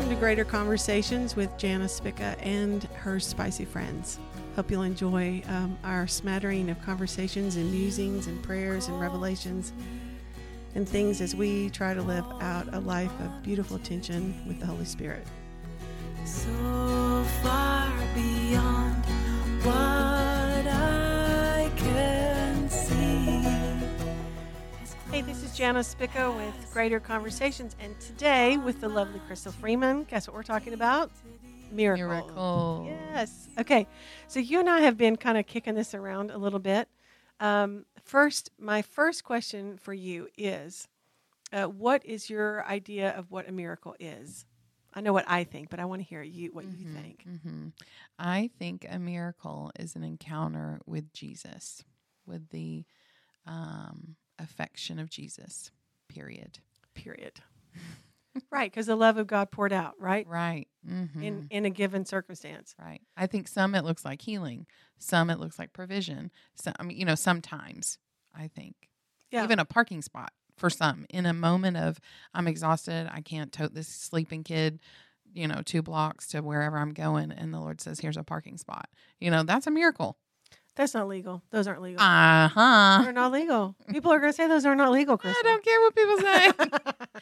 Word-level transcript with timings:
Welcome 0.00 0.16
to 0.16 0.20
Greater 0.20 0.44
Conversations 0.46 1.36
with 1.36 1.54
Jana 1.58 1.86
Spica 1.86 2.34
and 2.40 2.84
her 2.94 3.20
spicy 3.20 3.66
friends. 3.66 4.18
Hope 4.56 4.70
you'll 4.70 4.80
enjoy 4.80 5.42
um, 5.46 5.76
our 5.84 6.06
smattering 6.06 6.70
of 6.70 6.82
conversations 6.82 7.56
and 7.56 7.70
musings 7.70 8.26
and 8.26 8.42
prayers 8.42 8.88
and 8.88 8.98
revelations 8.98 9.74
and 10.74 10.88
things 10.88 11.20
as 11.20 11.36
we 11.36 11.68
try 11.68 11.92
to 11.92 12.00
live 12.00 12.24
out 12.40 12.72
a 12.72 12.80
life 12.80 13.12
of 13.20 13.42
beautiful 13.42 13.78
tension 13.78 14.42
with 14.48 14.58
the 14.58 14.64
Holy 14.64 14.86
Spirit. 14.86 15.26
So 16.24 16.48
far 17.42 17.92
beyond 18.14 19.04
what 19.62 20.19
Hey, 25.20 25.26
this 25.26 25.42
is 25.42 25.54
Jana 25.54 25.84
Spica 25.84 26.32
with 26.32 26.72
Greater 26.72 26.98
Conversations, 26.98 27.76
and 27.78 28.00
today 28.00 28.56
with 28.56 28.80
the 28.80 28.88
lovely 28.88 29.20
Crystal 29.26 29.52
Freeman. 29.52 30.04
Guess 30.04 30.26
what 30.26 30.34
we're 30.34 30.42
talking 30.42 30.72
about? 30.72 31.10
Miracle. 31.70 32.06
Miracle. 32.06 32.90
Yes. 33.12 33.50
Okay. 33.58 33.86
So 34.28 34.40
you 34.40 34.60
and 34.60 34.70
I 34.70 34.80
have 34.80 34.96
been 34.96 35.16
kind 35.16 35.36
of 35.36 35.46
kicking 35.46 35.74
this 35.74 35.92
around 35.92 36.30
a 36.30 36.38
little 36.38 36.58
bit. 36.58 36.88
Um, 37.38 37.84
first, 38.02 38.48
my 38.58 38.80
first 38.80 39.22
question 39.22 39.76
for 39.76 39.92
you 39.92 40.28
is, 40.38 40.88
uh, 41.52 41.64
what 41.64 42.02
is 42.06 42.30
your 42.30 42.64
idea 42.64 43.10
of 43.10 43.30
what 43.30 43.46
a 43.46 43.52
miracle 43.52 43.94
is? 44.00 44.46
I 44.94 45.02
know 45.02 45.12
what 45.12 45.26
I 45.28 45.44
think, 45.44 45.68
but 45.68 45.80
I 45.80 45.84
want 45.84 46.00
to 46.00 46.08
hear 46.08 46.22
you 46.22 46.48
what 46.54 46.64
you 46.64 46.86
think. 46.94 47.26
hmm 47.44 47.68
I 48.18 48.48
think 48.58 48.86
a 48.88 48.98
miracle 48.98 49.70
is 49.78 49.96
an 49.96 50.02
encounter 50.02 50.80
with 50.86 51.12
Jesus, 51.12 51.84
with 52.24 52.48
the 52.48 52.86
um, 53.46 54.16
affection 54.40 54.98
of 54.98 55.10
Jesus. 55.10 55.70
Period. 56.08 56.58
Period. 56.94 57.40
right, 58.50 58.70
because 58.70 58.86
the 58.86 58.96
love 58.96 59.16
of 59.16 59.26
God 59.26 59.50
poured 59.50 59.72
out, 59.72 59.94
right, 59.98 60.26
Right. 60.26 60.68
hmm 60.86 61.04
in 61.22 61.46
in 61.50 61.64
a 61.66 61.70
given 61.70 62.04
circumstance. 62.04 62.74
right. 62.78 63.00
I 63.16 63.26
think 63.26 63.46
some 63.48 63.74
it 63.74 63.84
looks 63.84 64.04
like 64.04 64.22
healing, 64.22 64.66
some 64.98 65.30
it 65.30 65.38
looks 65.38 65.58
like 65.58 65.72
provision. 65.72 66.30
Some, 66.56 66.74
I 66.78 66.82
mean, 66.84 66.96
you 66.98 67.04
know, 67.04 67.14
sometimes 67.14 67.98
I 68.34 68.48
think 68.48 68.74
Yeah. 69.30 69.44
even 69.44 69.58
a 69.58 69.64
parking 69.64 70.02
spot 70.02 70.32
for 70.56 70.70
some 70.70 71.06
in 71.10 71.26
a 71.26 71.32
moment 71.32 71.76
of 71.76 72.00
I'm 72.34 72.46
exhausted, 72.48 73.08
I 73.12 73.20
can't 73.22 73.52
tote 73.52 73.74
this 73.74 73.88
sleeping 73.88 74.44
kid, 74.44 74.80
you 75.32 75.46
know, 75.48 75.62
two 75.64 75.82
blocks 75.82 76.26
to 76.28 76.40
wherever 76.42 76.76
I'm 76.78 76.92
going, 76.94 77.30
and 77.32 77.52
the 77.54 77.60
Lord 77.60 77.80
says, 77.80 78.00
"Here's 78.00 78.16
a 78.16 78.22
parking 78.24 78.58
spot." 78.58 78.88
You 79.20 79.30
know, 79.30 79.42
that's 79.42 79.66
a 79.66 79.70
miracle. 79.70 80.18
That's 80.80 80.94
not 80.94 81.08
legal. 81.08 81.42
Those 81.50 81.66
aren't 81.66 81.82
legal. 81.82 82.00
Uh 82.00 82.48
huh. 82.48 83.00
They're 83.02 83.12
not 83.12 83.32
legal. 83.32 83.76
People 83.90 84.12
are 84.12 84.18
going 84.18 84.32
to 84.32 84.34
say 84.34 84.48
those 84.48 84.64
are 84.64 84.74
not 84.74 84.90
legal, 84.92 85.20
I 85.22 85.40
don't 85.44 85.62
care 85.62 85.78
what 85.82 85.94
people 85.94 86.16
say. 86.16 86.52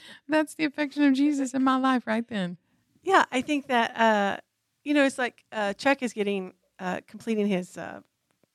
that's 0.29 0.55
the 0.55 0.65
affection 0.65 1.03
of 1.03 1.15
Jesus 1.15 1.55
in 1.55 1.65
my 1.65 1.77
life 1.77 2.07
right 2.07 2.25
then. 2.29 2.57
Yeah, 3.03 3.25
I 3.33 3.41
think 3.41 3.67
that 3.67 3.97
uh, 3.99 4.37
you 4.85 4.95
know 4.95 5.05
it's 5.05 5.19
like 5.19 5.45
uh, 5.51 5.73
Chuck 5.73 6.05
is 6.05 6.13
getting 6.13 6.53
uh, 6.79 7.01
completing 7.09 7.49
his 7.49 7.77
uh, 7.77 8.03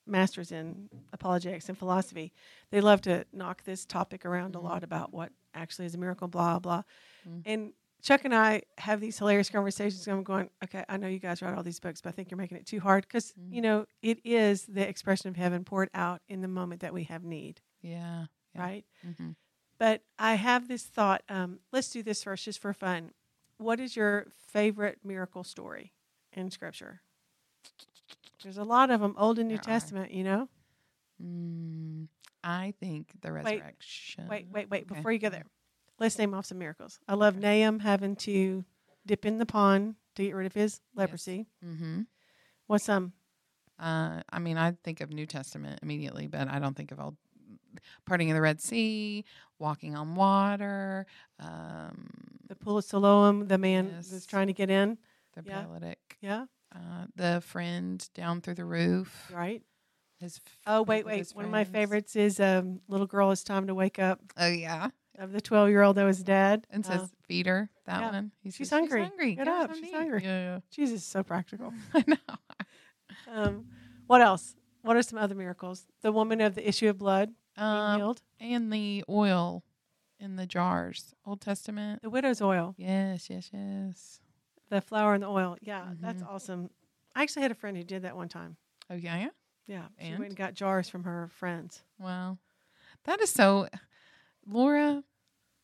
master's 0.08 0.54
in 0.54 0.88
apologetics 1.12 1.68
and 1.68 1.78
philosophy. 1.78 2.32
They 2.72 2.80
love 2.80 3.02
to 3.02 3.26
knock 3.34 3.66
this 3.66 3.86
topic 3.86 4.26
around 4.26 4.54
Mhm. 4.54 4.60
a 4.60 4.62
lot 4.62 4.86
about 4.86 5.12
what 5.12 5.34
actually 5.54 5.88
is 5.88 5.96
a 5.96 5.98
miracle, 5.98 6.30
blah 6.30 6.60
blah. 6.60 6.84
Mhm. 7.28 7.42
And 7.46 7.74
Chuck 8.04 8.26
and 8.26 8.36
I 8.36 8.64
have 8.78 9.00
these 9.00 9.18
hilarious 9.18 9.50
conversations. 9.50 10.06
I'm 10.08 10.24
going, 10.24 10.50
okay, 10.64 10.84
I 10.90 10.98
know 10.98 11.08
you 11.08 11.20
guys 11.20 11.42
write 11.42 11.56
all 11.56 11.64
these 11.64 11.80
books, 11.80 12.02
but 12.02 12.10
I 12.10 12.12
think 12.12 12.30
you're 12.30 12.38
making 12.38 12.58
it 12.58 12.66
too 12.66 12.82
hard 12.82 13.04
because 13.08 13.32
Mhm. 13.34 13.54
you 13.56 13.62
know 13.62 13.86
it 14.02 14.20
is 14.26 14.66
the 14.66 14.88
expression 14.88 15.30
of 15.30 15.38
heaven 15.38 15.64
poured 15.64 15.90
out 15.94 16.22
in 16.28 16.42
the 16.42 16.50
moment 16.50 16.82
that 16.82 16.94
we 16.94 17.06
have 17.06 17.24
need, 17.24 17.62
Yeah. 17.82 18.28
Yeah. 18.54 18.62
right? 18.62 18.86
hmm 19.18 19.32
But 19.78 20.04
I 20.20 20.36
have 20.36 20.68
this 20.68 20.84
thought. 20.86 21.24
Um, 21.30 21.60
let's 21.72 21.90
do 21.90 22.04
this 22.04 22.24
first, 22.24 22.44
just 22.46 22.60
for 22.60 22.74
fun. 22.74 23.12
What 23.58 23.80
is 23.80 23.96
your 23.96 24.28
favorite 24.48 25.00
miracle 25.06 25.44
story 25.46 25.94
in 26.34 26.52
Scripture? 26.52 27.02
There's 28.44 28.58
a 28.58 28.64
lot 28.66 28.92
of 28.92 29.00
them, 29.00 29.16
Old 29.18 29.40
and 29.40 29.48
New 29.48 29.56
There 29.56 29.62
are. 29.62 29.80
Testament. 29.80 30.12
You 30.12 30.24
know. 30.26 30.50
Mm, 31.22 32.08
I 32.44 32.74
think 32.80 33.14
the 33.22 33.32
resurrection. 33.32 34.28
Wait, 34.28 34.48
wait, 34.52 34.70
wait. 34.70 34.84
Okay. 34.84 34.96
Before 34.96 35.12
you 35.12 35.20
go 35.20 35.30
there, 35.30 35.46
let's 36.00 36.18
name 36.18 36.34
off 36.34 36.46
some 36.46 36.58
miracles. 36.60 37.00
I 37.08 37.14
love 37.16 37.38
Naaman 37.38 37.80
having 37.80 38.16
to 38.18 38.64
dip 39.06 39.26
in 39.26 39.38
the 39.38 39.46
pond 39.46 39.96
to 40.16 40.24
get 40.24 40.36
rid 40.36 40.46
of 40.46 40.54
his 40.54 40.80
leprosy. 40.96 41.48
Mm-hmm. 41.66 42.02
What's 42.68 42.86
some? 42.86 43.14
Uh, 43.80 44.22
I 44.30 44.40
mean, 44.40 44.58
I 44.58 44.74
think 44.84 45.02
of 45.02 45.12
New 45.12 45.26
Testament 45.26 45.80
immediately, 45.82 46.28
but 46.28 46.48
I 46.48 46.60
don't 46.60 46.76
think 46.76 46.92
of 46.92 47.00
all 47.00 47.16
parting 48.06 48.30
of 48.30 48.36
the 48.36 48.42
Red 48.42 48.62
Sea, 48.62 49.26
walking 49.60 49.96
on 49.96 50.16
water, 50.16 51.06
um, 51.40 52.08
The 52.48 52.56
pool 52.56 52.78
of 52.78 52.86
Siloam, 52.86 53.48
the 53.48 53.58
man 53.58 53.90
Yes. 53.96 54.10
that's 54.10 54.26
trying 54.26 54.48
to 54.48 54.54
get 54.54 54.70
in. 54.70 54.98
the 55.36 55.42
Yeah. 55.44 55.62
paralytic, 55.64 56.18
Yeah, 56.22 56.46
uh, 56.76 57.08
the 57.16 57.42
friend 57.42 58.08
down 58.14 58.40
through 58.42 58.54
the 58.54 58.66
roof. 58.66 59.32
right. 59.34 59.64
His 60.20 60.38
f- 60.38 60.60
Oh, 60.68 60.84
wait, 60.84 61.06
wait. 61.08 61.28
One 61.32 61.44
of 61.46 61.50
my 61.52 61.64
favorites 61.64 62.16
is 62.16 62.40
um, 62.40 62.82
"Little 62.88 63.08
Girl, 63.08 63.32
It's 63.32 63.44
Time 63.44 63.66
to 63.66 63.74
Wake 63.74 63.98
Up." 63.98 64.20
Oh 64.38 64.48
yeah, 64.48 64.92
Of 65.18 65.32
the 65.32 65.42
twelve-year-old 65.42 65.96
that 65.98 66.04
was 66.06 66.24
dead. 66.24 66.66
and 66.72 66.84
Uh, 66.86 66.90
says 67.00 67.12
feed 67.28 67.46
her 67.46 67.70
that 67.86 68.00
yeah. 68.02 68.12
one. 68.12 68.32
He 68.42 68.50
She's 68.52 68.70
says, 68.70 68.80
hungry. 68.80 69.02
hungry. 69.04 69.36
Get 69.36 69.48
her 69.48 69.54
up. 69.54 69.76
She's 69.76 69.86
eat." 69.86 69.94
hungry. 69.94 70.24
Yeah, 70.24 70.60
Jesus 70.72 71.02
is 71.02 71.06
so 71.06 71.22
practical. 71.24 71.74
I 71.94 72.04
know. 72.08 72.18
Um, 73.28 73.66
what 74.08 74.22
else? 74.22 74.56
What 74.82 74.98
are 74.98 75.02
some 75.02 75.18
other 75.20 75.36
miracles? 75.36 75.86
The 76.02 76.12
woman 76.12 76.42
of 76.42 76.56
the 76.56 76.68
issue 76.68 76.90
of 76.90 76.98
blood 76.98 77.34
Um, 77.58 78.00
healed. 78.00 78.22
and 78.40 78.72
the 78.72 79.04
oil 79.08 79.64
in 80.20 80.36
the 80.36 80.46
jars, 80.46 81.14
Old 81.26 81.42
Testament. 81.42 82.02
The 82.02 82.10
widow's 82.10 82.42
oil. 82.42 82.76
Yes, 82.78 83.30
yes, 83.30 83.50
yes. 83.54 84.20
The 84.70 84.82
flour 84.82 85.14
and 85.14 85.24
the 85.24 85.28
oil. 85.28 85.58
Yeah, 85.62 85.94
that's 86.00 86.22
Mhm. 86.22 86.28
awesome. 86.28 86.70
I 87.16 87.24
actually 87.24 87.44
had 87.44 87.52
a 87.52 87.56
friend 87.56 87.78
who 87.78 87.84
did 87.84 88.02
that 88.02 88.16
one 88.16 88.30
time. 88.30 88.58
Oh 88.90 88.96
yeah, 88.96 89.18
yeah. 89.18 89.30
Yeah, 89.68 89.88
she 90.00 90.08
And? 90.10 90.20
went 90.20 90.30
and 90.32 90.38
got 90.38 90.54
jars 90.54 90.90
from 90.90 91.04
her 91.06 91.30
friends. 91.30 91.84
Wow. 92.00 92.40
That 93.06 93.22
is 93.22 93.30
so 93.32 93.70
Laura, 94.48 95.04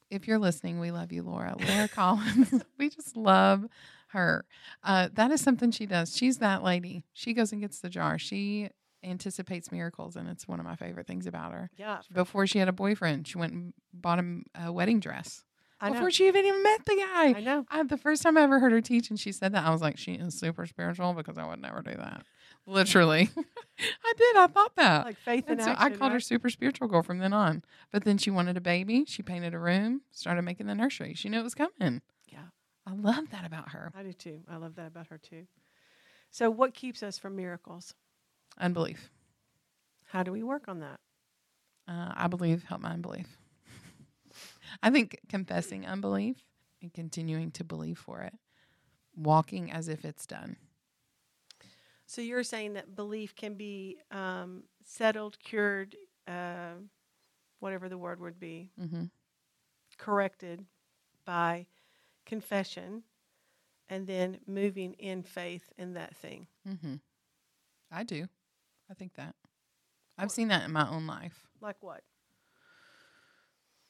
if 0.10 0.28
you're 0.28 0.40
listening, 0.40 0.80
we 0.80 0.92
love 0.92 1.12
you, 1.12 1.24
Laura. 1.24 1.56
Laura 1.68 1.88
Collins. 1.94 2.64
we 2.78 2.90
just 2.90 3.16
love 3.16 3.66
her. 4.10 4.46
Uh, 4.84 5.10
that 5.14 5.32
is 5.32 5.42
something 5.42 5.72
she 5.72 5.86
does. 5.86 6.16
She's 6.16 6.38
that 6.40 6.64
lady. 6.64 7.04
She 7.14 7.34
goes 7.34 7.52
and 7.52 7.62
gets 7.62 7.80
the 7.80 7.90
jar. 7.90 8.18
She 8.18 8.70
anticipates 9.04 9.72
miracles, 9.72 10.16
and 10.16 10.28
it's 10.28 10.48
one 10.48 10.60
of 10.60 10.66
my 10.66 10.76
favorite 10.76 11.08
things 11.08 11.28
about 11.28 11.52
her. 11.54 11.70
Yeah, 11.78 12.00
Before 12.14 12.48
she 12.48 12.60
had 12.60 12.68
a 12.68 12.74
boyfriend, 12.74 13.28
she 13.28 13.38
went 13.38 13.54
and 13.54 13.74
bought 13.94 14.20
him 14.20 14.46
a 14.56 14.72
wedding 14.72 15.00
dress. 15.00 15.44
I 15.82 15.88
know. 15.90 15.94
Before 15.94 16.12
she 16.12 16.28
even 16.28 16.46
even 16.46 16.62
met 16.62 16.86
the 16.86 16.96
guy. 16.96 17.34
I 17.38 17.42
know. 17.42 17.66
I, 17.70 17.84
the 17.84 17.98
first 17.98 18.22
time 18.22 18.38
I 18.38 18.42
ever 18.42 18.60
heard 18.60 18.74
her 18.74 18.82
teach 18.82 19.10
and 19.10 19.18
she 19.20 19.32
said 19.32 19.54
that, 19.54 19.66
I 19.66 19.70
was 19.70 19.82
like, 19.82 19.98
she 19.98 20.14
is 20.14 20.38
super 20.38 20.66
spiritual 20.66 21.14
because 21.14 21.38
I 21.38 21.48
would 21.48 21.62
never 21.62 21.82
do 21.82 21.92
that. 21.96 22.24
Literally. 22.70 23.30
I 23.80 24.14
did. 24.18 24.36
I 24.38 24.48
thought 24.48 24.76
that. 24.76 25.06
Like 25.06 25.18
faith 25.18 25.46
in 25.48 25.54
And 25.54 25.62
so 25.62 25.72
action. 25.72 25.94
I 25.94 25.96
called 25.96 26.12
her 26.12 26.20
super 26.20 26.50
spiritual 26.50 26.88
girl 26.88 27.02
from 27.02 27.20
then 27.20 27.34
on. 27.34 27.64
But 27.92 28.04
then 28.04 28.18
she 28.18 28.30
wanted 28.30 28.58
a 28.58 28.62
baby. 28.62 29.06
She 29.08 29.24
painted 29.24 29.54
a 29.54 29.60
room, 29.60 30.02
started 30.12 30.42
making 30.44 30.68
the 30.68 30.76
nursery. 30.76 31.14
She 31.14 31.30
knew 31.30 31.40
it 31.40 31.44
was 31.44 31.56
coming. 31.56 32.02
Yeah. 32.28 32.40
I 32.86 32.94
love 32.94 33.30
that 33.32 33.46
about 33.46 33.70
her. 33.70 33.92
I 33.96 34.04
do 34.04 34.14
too. 34.14 34.42
I 34.50 34.58
love 34.58 34.76
that 34.76 34.88
about 34.88 35.08
her 35.08 35.18
too. 35.18 35.46
So, 36.32 36.50
what 36.50 36.74
keeps 36.74 37.02
us 37.02 37.18
from 37.18 37.36
miracles? 37.36 37.94
Unbelief. 38.60 39.10
How 40.06 40.24
do 40.24 40.32
we 40.32 40.44
work 40.44 40.68
on 40.68 40.80
that? 40.80 41.00
Uh, 41.88 42.12
I 42.16 42.28
believe 42.28 42.64
help 42.64 42.82
my 42.82 42.92
unbelief. 42.92 43.38
I 44.84 44.90
think 44.90 45.20
confessing 45.28 45.86
unbelief 45.86 46.38
and 46.82 46.94
continuing 46.94 47.52
to 47.52 47.64
believe 47.64 47.98
for 47.98 48.22
it, 48.22 48.34
walking 49.16 49.72
as 49.72 49.88
if 49.88 50.06
it's 50.06 50.26
done. 50.28 50.58
So, 52.10 52.22
you're 52.22 52.42
saying 52.42 52.74
that 52.74 52.96
belief 52.96 53.36
can 53.36 53.54
be 53.54 53.98
um, 54.10 54.64
settled, 54.84 55.38
cured, 55.38 55.96
uh, 56.28 56.74
whatever 57.60 57.88
the 57.88 58.00
word 58.00 58.20
would 58.20 58.40
be, 58.40 58.72
hmm 58.76 59.04
corrected 60.00 60.66
by 61.26 61.68
confession 62.26 63.04
and 63.90 64.08
then 64.08 64.40
moving 64.48 64.94
in 64.94 65.22
faith 65.22 65.72
in 65.78 65.94
that 65.94 66.16
thing. 66.16 66.48
hmm 66.66 66.96
I 67.92 68.04
do. 68.04 68.28
I 68.90 68.96
think 68.96 69.14
that. 69.16 69.36
I've 70.18 70.32
seen 70.32 70.48
that 70.48 70.64
in 70.64 70.72
my 70.72 70.90
own 70.90 71.06
life. 71.06 71.46
Like 71.62 71.78
what? 71.82 72.02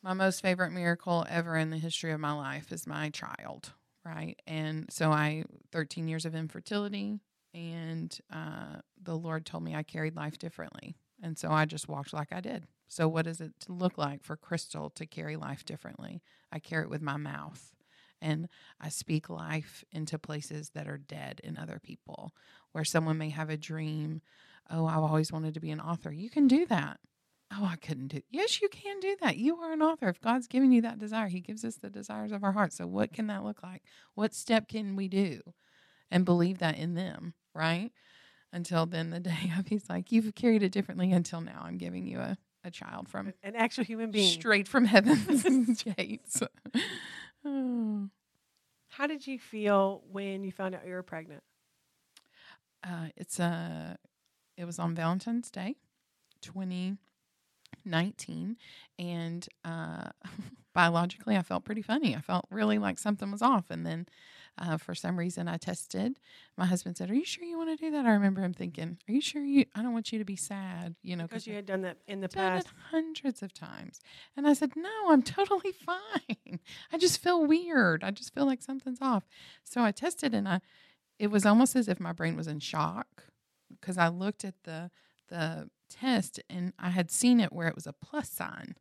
My 0.03 0.13
most 0.13 0.41
favorite 0.41 0.71
miracle 0.71 1.25
ever 1.29 1.55
in 1.55 1.69
the 1.69 1.77
history 1.77 2.11
of 2.11 2.19
my 2.19 2.33
life 2.33 2.71
is 2.73 2.85
my 2.85 3.11
child, 3.11 3.71
right? 4.03 4.37
And 4.45 4.91
so 4.91 5.09
I, 5.11 5.45
13 5.71 6.09
years 6.09 6.25
of 6.25 6.35
infertility, 6.35 7.21
and 7.53 8.17
uh, 8.31 8.81
the 9.01 9.17
Lord 9.17 9.45
told 9.45 9.63
me 9.63 9.75
I 9.75 9.83
carried 9.83 10.15
life 10.15 10.37
differently. 10.37 10.95
And 11.21 11.37
so 11.37 11.51
I 11.51 11.65
just 11.65 11.89
walked 11.89 12.13
like 12.13 12.31
I 12.31 12.41
did. 12.41 12.67
So, 12.87 13.07
what 13.07 13.25
does 13.25 13.39
it 13.39 13.53
look 13.67 13.97
like 13.97 14.23
for 14.23 14.35
Crystal 14.35 14.89
to 14.91 15.05
carry 15.05 15.35
life 15.35 15.63
differently? 15.63 16.21
I 16.51 16.59
carry 16.59 16.83
it 16.83 16.89
with 16.89 17.01
my 17.01 17.17
mouth. 17.17 17.71
And 18.21 18.49
I 18.81 18.89
speak 18.89 19.29
life 19.29 19.83
into 19.91 20.19
places 20.19 20.71
that 20.71 20.87
are 20.87 20.97
dead 20.97 21.39
in 21.43 21.57
other 21.57 21.79
people, 21.81 22.33
where 22.73 22.83
someone 22.83 23.17
may 23.17 23.29
have 23.29 23.49
a 23.49 23.57
dream. 23.57 24.21
Oh, 24.69 24.85
I've 24.87 24.97
always 25.03 25.31
wanted 25.31 25.53
to 25.53 25.59
be 25.61 25.71
an 25.71 25.79
author. 25.79 26.11
You 26.11 26.29
can 26.29 26.47
do 26.47 26.65
that. 26.65 26.99
oh, 27.51 27.65
I 27.71 27.77
couldn't 27.77 28.09
do. 28.09 28.21
Yes, 28.29 28.61
you 28.61 28.69
can 28.69 28.99
do 28.99 29.15
that. 29.21 29.37
You 29.37 29.55
are 29.57 29.71
an 29.71 29.81
author. 29.81 30.09
If 30.09 30.19
God's 30.21 30.47
given 30.47 30.71
you 30.71 30.81
that 30.81 30.99
desire, 30.99 31.27
He 31.27 31.39
gives 31.41 31.63
us 31.63 31.75
the 31.77 31.89
desires 31.89 32.31
of 32.31 32.43
our 32.43 32.51
heart. 32.51 32.73
So, 32.73 32.87
what 32.87 33.13
can 33.13 33.27
that 33.27 33.43
look 33.43 33.63
like? 33.63 33.83
What 34.15 34.33
step 34.33 34.67
can 34.67 34.95
we 34.95 35.07
do, 35.07 35.41
and 36.11 36.25
believe 36.25 36.57
that 36.59 36.77
in 36.77 36.95
them, 36.95 37.35
right? 37.53 37.91
Until 38.51 38.85
then, 38.85 39.09
the 39.11 39.19
day 39.31 39.51
of, 39.57 39.67
He's 39.67 39.89
like, 39.89 40.11
you've 40.11 40.33
carried 40.35 40.63
it 40.63 40.71
differently 40.71 41.11
until 41.11 41.41
now. 41.41 41.61
I'm 41.63 41.77
giving 41.77 42.07
you 42.07 42.19
a 42.19 42.37
a 42.65 42.71
child 42.71 43.07
from 43.07 43.31
An 43.41 43.55
actual 43.55 43.85
human 43.85 44.11
being. 44.11 44.29
straight 44.29 44.67
from 44.67 44.83
heaven's 44.85 45.83
gates. 45.97 46.41
Oh. 47.45 48.09
How 48.89 49.07
did 49.07 49.25
you 49.25 49.39
feel 49.39 50.03
when 50.11 50.43
you 50.43 50.51
found 50.51 50.75
out 50.75 50.85
you 50.85 50.91
were 50.91 51.03
pregnant? 51.03 51.41
Uh, 52.83 53.07
it's 53.15 53.39
a. 53.39 53.97
It 54.57 54.65
was 54.65 54.77
on 54.79 54.93
Valentine's 54.93 55.49
Day, 55.49 55.77
2019, 56.41 58.57
and 58.97 59.47
uh, 59.63 60.09
biologically, 60.73 61.37
I 61.37 61.41
felt 61.43 61.63
pretty 61.65 61.81
funny. 61.81 62.15
I 62.15 62.21
felt 62.21 62.45
really 62.49 62.77
like 62.77 62.99
something 62.99 63.31
was 63.31 63.41
off, 63.41 63.65
and 63.69 63.85
then. 63.85 64.07
Uh, 64.61 64.75
for 64.77 64.93
some 64.93 65.17
reason, 65.17 65.47
I 65.47 65.55
tested. 65.57 66.19
My 66.57 66.65
husband 66.65 66.97
said, 66.97 67.09
"Are 67.09 67.15
you 67.15 67.23
sure 67.23 67.45
you 67.45 67.57
want 67.57 67.69
to 67.69 67.75
do 67.85 67.91
that?" 67.91 68.05
I 68.05 68.11
remember 68.11 68.41
him 68.41 68.53
thinking, 68.53 68.97
"Are 69.07 69.11
you 69.11 69.21
sure 69.21 69.41
you? 69.43 69.65
I 69.73 69.81
don't 69.81 69.93
want 69.93 70.11
you 70.11 70.19
to 70.19 70.25
be 70.25 70.35
sad, 70.35 70.95
you 71.01 71.15
know, 71.15 71.23
Because 71.23 71.47
you 71.47 71.53
had 71.55 71.65
done 71.65 71.81
that 71.83 71.97
in 72.07 72.19
the 72.19 72.27
past. 72.27 72.67
hundreds 72.91 73.41
of 73.41 73.53
times. 73.53 74.01
And 74.35 74.45
I 74.47 74.53
said, 74.53 74.73
No, 74.75 74.89
I'm 75.09 75.23
totally 75.37 75.71
fine. 75.71 76.59
I 76.91 76.97
just 76.97 77.21
feel 77.21 77.45
weird. 77.45 78.03
I 78.03 78.11
just 78.11 78.33
feel 78.33 78.45
like 78.45 78.61
something's 78.61 79.01
off. 79.01 79.23
So 79.63 79.81
I 79.81 79.91
tested 79.91 80.33
and 80.33 80.47
I 80.47 80.59
it 81.17 81.27
was 81.27 81.45
almost 81.45 81.75
as 81.75 81.87
if 81.87 81.99
my 81.99 82.11
brain 82.13 82.35
was 82.35 82.47
in 82.47 82.59
shock 82.59 83.25
because 83.79 83.97
I 83.97 84.07
looked 84.09 84.43
at 84.43 84.55
the 84.63 84.91
the 85.29 85.69
test 85.89 86.39
and 86.49 86.73
I 86.77 86.89
had 86.89 87.09
seen 87.11 87.39
it 87.39 87.53
where 87.53 87.67
it 87.67 87.75
was 87.75 87.87
a 87.87 87.93
plus 87.93 88.29
sign 88.29 88.75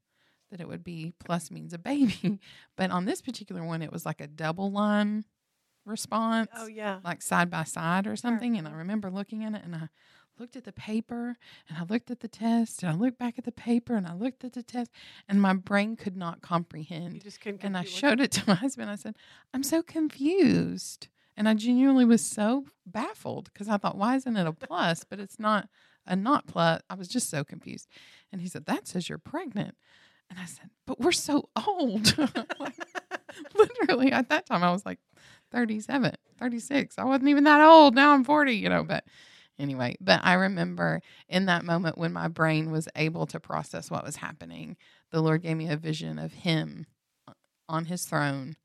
that 0.51 0.61
it 0.61 0.67
would 0.69 0.83
be 0.83 1.13
plus 1.25 1.51
means 1.51 1.73
a 1.73 1.79
baby. 1.79 2.41
But 2.77 2.91
on 2.91 3.05
this 3.05 3.21
particular 3.23 3.65
one 3.65 3.83
it 3.83 3.93
was 3.93 4.05
like 4.07 4.21
a 4.21 4.27
double 4.27 4.71
line 4.73 5.25
response 5.89 6.49
Oh 6.57 6.67
yeah. 6.67 7.01
like 7.05 7.23
side 7.23 7.51
by 7.51 7.65
side 7.65 8.07
or 8.07 8.17
something. 8.17 8.57
And 8.57 8.69
I 8.69 8.73
remember 8.73 9.11
looking 9.11 9.45
at 9.45 9.55
it 9.55 9.63
and 9.65 9.75
I 9.75 9.89
looked 10.39 10.55
at 10.55 10.65
the 10.65 10.73
paper 10.73 11.37
and 11.69 11.79
I 11.79 11.85
looked 11.93 12.11
at 12.13 12.21
the 12.21 12.29
test 12.29 12.83
and 12.85 12.93
I 12.93 12.95
looked 12.95 13.19
back 13.19 13.39
at 13.39 13.45
the 13.45 13.51
paper 13.53 13.97
and 13.97 14.07
I 14.07 14.15
looked 14.15 14.45
at 14.45 14.53
the 14.53 14.63
test 14.63 14.91
and 15.29 15.43
my 15.43 15.53
brain 15.55 15.97
could 15.97 16.17
not 16.17 16.37
You 16.37 16.41
comprehend. 16.43 17.23
just 17.25 17.41
couldn't. 17.41 17.65
And 17.65 17.77
I 17.77 17.83
showed 17.85 18.21
it 18.21 18.31
to 18.33 18.45
my 18.47 18.55
husband. 18.55 18.89
I 18.91 18.95
said, 18.97 19.17
I'm 19.53 19.65
so 19.65 19.83
confused. 19.83 21.09
And 21.37 21.49
I 21.49 21.55
genuinely 21.55 22.05
was 22.05 22.25
so 22.25 22.67
baffled 22.85 23.51
because 23.53 23.69
I 23.69 23.77
thought, 23.77 23.97
why 23.97 24.17
isn't 24.17 24.37
it 24.37 24.47
a 24.47 24.53
plus? 24.53 25.05
But 25.09 25.21
it's 25.21 25.39
not 25.39 25.69
a 26.07 26.17
not 26.17 26.47
plus. 26.47 26.83
I 26.91 26.95
was 26.95 27.07
just 27.09 27.31
so 27.31 27.45
confused. 27.45 27.89
And 28.33 28.41
he 28.41 28.49
said, 28.49 28.67
That 28.67 28.89
says 28.89 29.09
you're 29.09 29.19
pregnant. 29.19 29.77
And 30.31 30.39
I 30.39 30.47
said, 30.47 30.71
But 30.87 30.99
we're 31.01 31.13
so 31.13 31.49
old. 31.67 32.17
Like, 32.59 32.75
literally, 33.55 34.11
at 34.11 34.29
that 34.31 34.47
time, 34.47 34.65
I 34.65 34.73
was 34.73 34.85
like 34.85 34.99
37, 35.51 36.13
36. 36.39 36.99
I 36.99 37.05
wasn't 37.05 37.29
even 37.29 37.45
that 37.45 37.61
old. 37.61 37.95
Now 37.95 38.13
I'm 38.13 38.25
40, 38.25 38.53
you 38.53 38.69
know. 38.69 38.85
But 38.85 39.05
anyway, 39.59 39.97
but 40.01 40.21
I 40.23 40.35
remember 40.35 41.01
in 41.29 41.47
that 41.47 41.65
moment 41.65 41.99
when 41.99 42.13
my 42.13 42.29
brain 42.29 42.71
was 42.71 42.89
able 42.97 43.27
to 43.27 43.41
process 43.41 43.91
what 43.91 44.05
was 44.05 44.17
happening, 44.17 44.77
the 45.11 45.21
Lord 45.21 45.43
gave 45.43 45.57
me 45.57 45.69
a 45.69 45.77
vision 45.77 46.19
of 46.19 46.33
Him 46.33 46.87
uh, 47.27 47.33
on 47.69 47.87
His 47.87 48.05
throne, 48.05 48.57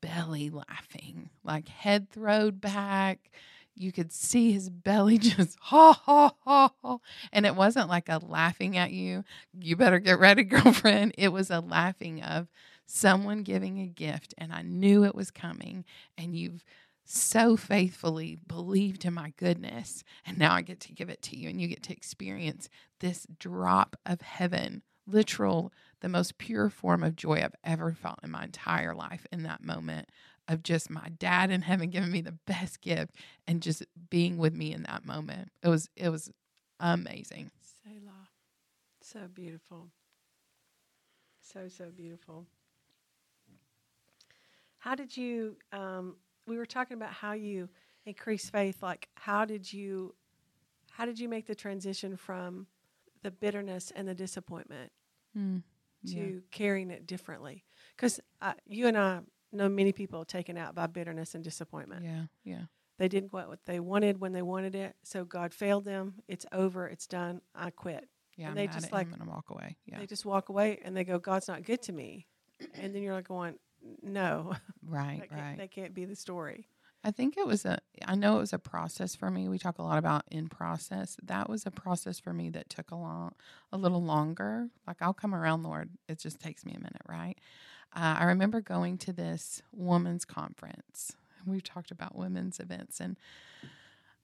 belly 0.00 0.50
laughing, 0.50 1.30
like 1.44 1.68
head 1.68 2.10
throwed 2.10 2.60
back. 2.60 3.30
You 3.78 3.92
could 3.92 4.10
see 4.10 4.52
his 4.52 4.70
belly 4.70 5.18
just 5.18 5.58
ha 5.60 5.92
ha 5.92 6.32
ha 6.44 6.70
ha. 6.82 6.98
And 7.32 7.44
it 7.44 7.54
wasn't 7.54 7.90
like 7.90 8.08
a 8.08 8.20
laughing 8.24 8.76
at 8.78 8.90
you, 8.90 9.24
you 9.58 9.76
better 9.76 9.98
get 9.98 10.18
ready, 10.18 10.42
girlfriend. 10.44 11.14
It 11.18 11.28
was 11.28 11.50
a 11.50 11.60
laughing 11.60 12.22
of 12.22 12.48
someone 12.86 13.42
giving 13.42 13.80
a 13.80 13.86
gift, 13.86 14.34
and 14.38 14.52
I 14.52 14.62
knew 14.62 15.04
it 15.04 15.14
was 15.14 15.30
coming, 15.30 15.84
and 16.16 16.34
you've 16.34 16.64
so 17.04 17.56
faithfully 17.56 18.38
believed 18.46 19.04
in 19.04 19.14
my 19.14 19.32
goodness, 19.36 20.02
and 20.24 20.38
now 20.38 20.54
I 20.54 20.62
get 20.62 20.80
to 20.80 20.92
give 20.92 21.08
it 21.08 21.22
to 21.22 21.36
you, 21.36 21.48
and 21.48 21.60
you 21.60 21.68
get 21.68 21.82
to 21.84 21.92
experience 21.92 22.68
this 23.00 23.26
drop 23.38 23.96
of 24.04 24.20
heaven, 24.22 24.82
literal, 25.06 25.72
the 26.00 26.08
most 26.08 26.38
pure 26.38 26.68
form 26.68 27.02
of 27.02 27.16
joy 27.16 27.42
I've 27.42 27.54
ever 27.64 27.92
felt 27.92 28.20
in 28.22 28.30
my 28.30 28.44
entire 28.44 28.94
life 28.94 29.26
in 29.32 29.42
that 29.44 29.62
moment 29.62 30.08
of 30.48 30.62
just 30.62 30.90
my 30.90 31.08
dad 31.18 31.50
in 31.50 31.62
heaven 31.62 31.90
giving 31.90 32.12
me 32.12 32.20
the 32.20 32.38
best 32.46 32.80
gift 32.80 33.14
and 33.46 33.62
just 33.62 33.84
being 34.10 34.36
with 34.38 34.54
me 34.54 34.72
in 34.72 34.84
that 34.84 35.04
moment. 35.04 35.50
It 35.62 35.68
was 35.68 35.88
it 35.96 36.08
was 36.08 36.30
amazing. 36.78 37.50
Selah. 37.82 38.28
So 39.02 39.20
beautiful. 39.32 39.88
So, 41.40 41.68
so 41.68 41.86
beautiful. 41.96 42.46
How 44.86 44.94
did 44.94 45.16
you, 45.16 45.56
um, 45.72 46.14
we 46.46 46.56
were 46.58 46.64
talking 46.64 46.96
about 46.96 47.12
how 47.12 47.32
you 47.32 47.68
increase 48.04 48.48
faith. 48.48 48.84
Like, 48.84 49.08
how 49.16 49.44
did 49.44 49.72
you, 49.72 50.14
how 50.92 51.04
did 51.06 51.18
you 51.18 51.28
make 51.28 51.44
the 51.48 51.56
transition 51.56 52.16
from 52.16 52.68
the 53.24 53.32
bitterness 53.32 53.92
and 53.96 54.06
the 54.06 54.14
disappointment 54.14 54.92
Mm, 55.36 55.64
to 56.06 56.16
yeah. 56.16 56.40
carrying 56.52 56.92
it 56.92 57.04
differently? 57.04 57.64
Because 57.96 58.20
uh, 58.40 58.52
you 58.64 58.86
and 58.86 58.96
I 58.96 59.22
know 59.52 59.68
many 59.68 59.90
people 59.90 60.24
taken 60.24 60.56
out 60.56 60.76
by 60.76 60.86
bitterness 60.86 61.34
and 61.34 61.42
disappointment. 61.42 62.04
yeah, 62.04 62.26
yeah, 62.44 62.62
They 62.98 63.08
didn't 63.08 63.32
get 63.32 63.48
what 63.48 63.64
they 63.66 63.80
wanted 63.80 64.20
when 64.20 64.30
they 64.34 64.42
wanted 64.42 64.76
it. 64.76 64.94
So 65.02 65.24
God 65.24 65.52
failed 65.52 65.84
them. 65.84 66.14
It's 66.28 66.46
over. 66.52 66.86
It's 66.86 67.08
done. 67.08 67.40
I 67.56 67.70
quit. 67.70 68.08
yeah. 68.36 68.50
And 68.50 68.58
I'm 68.60 68.66
they 68.66 68.72
just 68.72 68.92
like- 68.92 69.08
and 69.12 69.26
walk 69.26 69.50
away. 69.50 69.78
Yeah, 69.84 69.98
They 69.98 70.06
just 70.06 70.24
walk 70.24 70.48
away 70.48 70.78
and 70.84 70.96
they 70.96 71.02
go, 71.02 71.18
God's 71.18 71.48
not 71.48 71.64
good 71.64 71.82
to 71.82 71.92
me. 71.92 72.28
And 72.74 72.94
then 72.94 73.02
you're 73.02 73.14
like 73.14 73.26
going, 73.26 73.56
no, 74.02 74.54
right, 74.86 75.20
that, 75.20 75.30
can't, 75.30 75.40
right. 75.40 75.58
that 75.58 75.70
can't 75.70 75.94
be 75.94 76.04
the 76.04 76.16
story. 76.16 76.68
I 77.04 77.12
think 77.12 77.36
it 77.36 77.46
was 77.46 77.64
a, 77.64 77.78
I 78.04 78.16
know 78.16 78.36
it 78.36 78.40
was 78.40 78.52
a 78.52 78.58
process 78.58 79.14
for 79.14 79.30
me. 79.30 79.48
We 79.48 79.58
talk 79.58 79.78
a 79.78 79.82
lot 79.82 79.98
about 79.98 80.24
in 80.28 80.48
process. 80.48 81.16
That 81.22 81.48
was 81.48 81.64
a 81.64 81.70
process 81.70 82.18
for 82.18 82.32
me 82.32 82.50
that 82.50 82.68
took 82.68 82.90
a 82.90 82.96
long, 82.96 83.32
a 83.72 83.76
little 83.76 84.02
longer. 84.02 84.70
Like 84.88 84.96
I'll 85.00 85.14
come 85.14 85.34
around, 85.34 85.62
Lord. 85.62 85.90
It 86.08 86.18
just 86.18 86.40
takes 86.40 86.64
me 86.64 86.72
a 86.72 86.80
minute, 86.80 87.02
right? 87.08 87.36
Uh, 87.94 88.16
I 88.18 88.24
remember 88.24 88.60
going 88.60 88.98
to 88.98 89.12
this 89.12 89.62
women's 89.72 90.24
conference. 90.24 91.12
We've 91.46 91.62
talked 91.62 91.92
about 91.92 92.16
women's 92.16 92.58
events, 92.58 92.98
and 92.98 93.16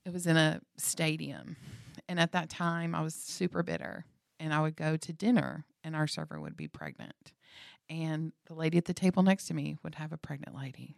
it 0.04 0.12
was 0.12 0.26
in 0.26 0.36
a 0.36 0.60
stadium. 0.76 1.56
And 2.08 2.18
at 2.18 2.32
that 2.32 2.50
time, 2.50 2.96
I 2.96 3.02
was 3.02 3.14
super 3.14 3.62
bitter. 3.62 4.06
And 4.40 4.52
I 4.52 4.60
would 4.60 4.74
go 4.74 4.96
to 4.96 5.12
dinner, 5.12 5.66
and 5.84 5.94
our 5.94 6.08
server 6.08 6.40
would 6.40 6.56
be 6.56 6.66
pregnant. 6.66 7.32
And 7.92 8.32
the 8.46 8.54
lady 8.54 8.78
at 8.78 8.86
the 8.86 8.94
table 8.94 9.22
next 9.22 9.44
to 9.48 9.54
me 9.54 9.76
would 9.82 9.96
have 9.96 10.12
a 10.12 10.16
pregnant 10.16 10.56
lady 10.56 10.96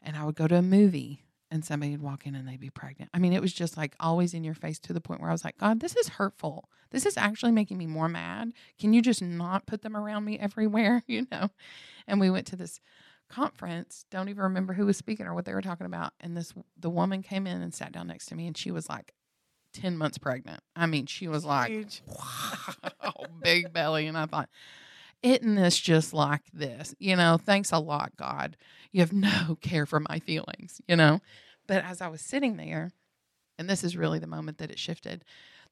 and 0.00 0.16
I 0.16 0.24
would 0.24 0.36
go 0.36 0.46
to 0.46 0.54
a 0.54 0.62
movie 0.62 1.24
and 1.50 1.64
somebody 1.64 1.90
would 1.90 2.02
walk 2.02 2.24
in 2.24 2.36
and 2.36 2.46
they'd 2.46 2.60
be 2.60 2.70
pregnant. 2.70 3.10
I 3.12 3.18
mean, 3.18 3.32
it 3.32 3.42
was 3.42 3.52
just 3.52 3.76
like 3.76 3.96
always 3.98 4.32
in 4.32 4.44
your 4.44 4.54
face 4.54 4.78
to 4.80 4.92
the 4.92 5.00
point 5.00 5.20
where 5.20 5.28
I 5.28 5.32
was 5.32 5.44
like, 5.44 5.58
God, 5.58 5.80
this 5.80 5.96
is 5.96 6.08
hurtful. 6.08 6.68
This 6.92 7.04
is 7.04 7.16
actually 7.16 7.50
making 7.50 7.78
me 7.78 7.86
more 7.86 8.08
mad. 8.08 8.52
Can 8.78 8.92
you 8.92 9.02
just 9.02 9.20
not 9.20 9.66
put 9.66 9.82
them 9.82 9.96
around 9.96 10.24
me 10.24 10.38
everywhere? 10.38 11.02
You 11.08 11.26
know? 11.32 11.50
And 12.06 12.20
we 12.20 12.30
went 12.30 12.46
to 12.48 12.56
this 12.56 12.80
conference, 13.28 14.04
don't 14.10 14.28
even 14.28 14.44
remember 14.44 14.74
who 14.74 14.86
was 14.86 14.96
speaking 14.96 15.26
or 15.26 15.34
what 15.34 15.46
they 15.46 15.54
were 15.54 15.62
talking 15.62 15.86
about. 15.86 16.12
And 16.20 16.36
this, 16.36 16.54
the 16.78 16.90
woman 16.90 17.22
came 17.22 17.48
in 17.48 17.60
and 17.60 17.74
sat 17.74 17.90
down 17.90 18.06
next 18.06 18.26
to 18.26 18.36
me 18.36 18.46
and 18.46 18.56
she 18.56 18.70
was 18.70 18.88
like 18.88 19.14
10 19.72 19.96
months 19.96 20.18
pregnant. 20.18 20.60
I 20.76 20.86
mean, 20.86 21.06
she 21.06 21.26
was 21.26 21.44
like, 21.44 21.88
wow, 22.06 23.12
big 23.42 23.72
belly. 23.72 24.06
And 24.06 24.16
I 24.16 24.26
thought, 24.26 24.48
isn't 25.34 25.54
this 25.56 25.78
just 25.78 26.12
like 26.12 26.42
this? 26.52 26.94
You 26.98 27.16
know, 27.16 27.38
thanks 27.38 27.72
a 27.72 27.78
lot, 27.78 28.16
God. 28.16 28.56
You 28.92 29.00
have 29.00 29.12
no 29.12 29.56
care 29.60 29.86
for 29.86 30.00
my 30.00 30.20
feelings, 30.20 30.80
you 30.86 30.96
know? 30.96 31.20
But 31.66 31.84
as 31.84 32.00
I 32.00 32.08
was 32.08 32.20
sitting 32.20 32.56
there, 32.56 32.92
and 33.58 33.68
this 33.68 33.82
is 33.82 33.96
really 33.96 34.18
the 34.18 34.26
moment 34.26 34.58
that 34.58 34.70
it 34.70 34.78
shifted, 34.78 35.24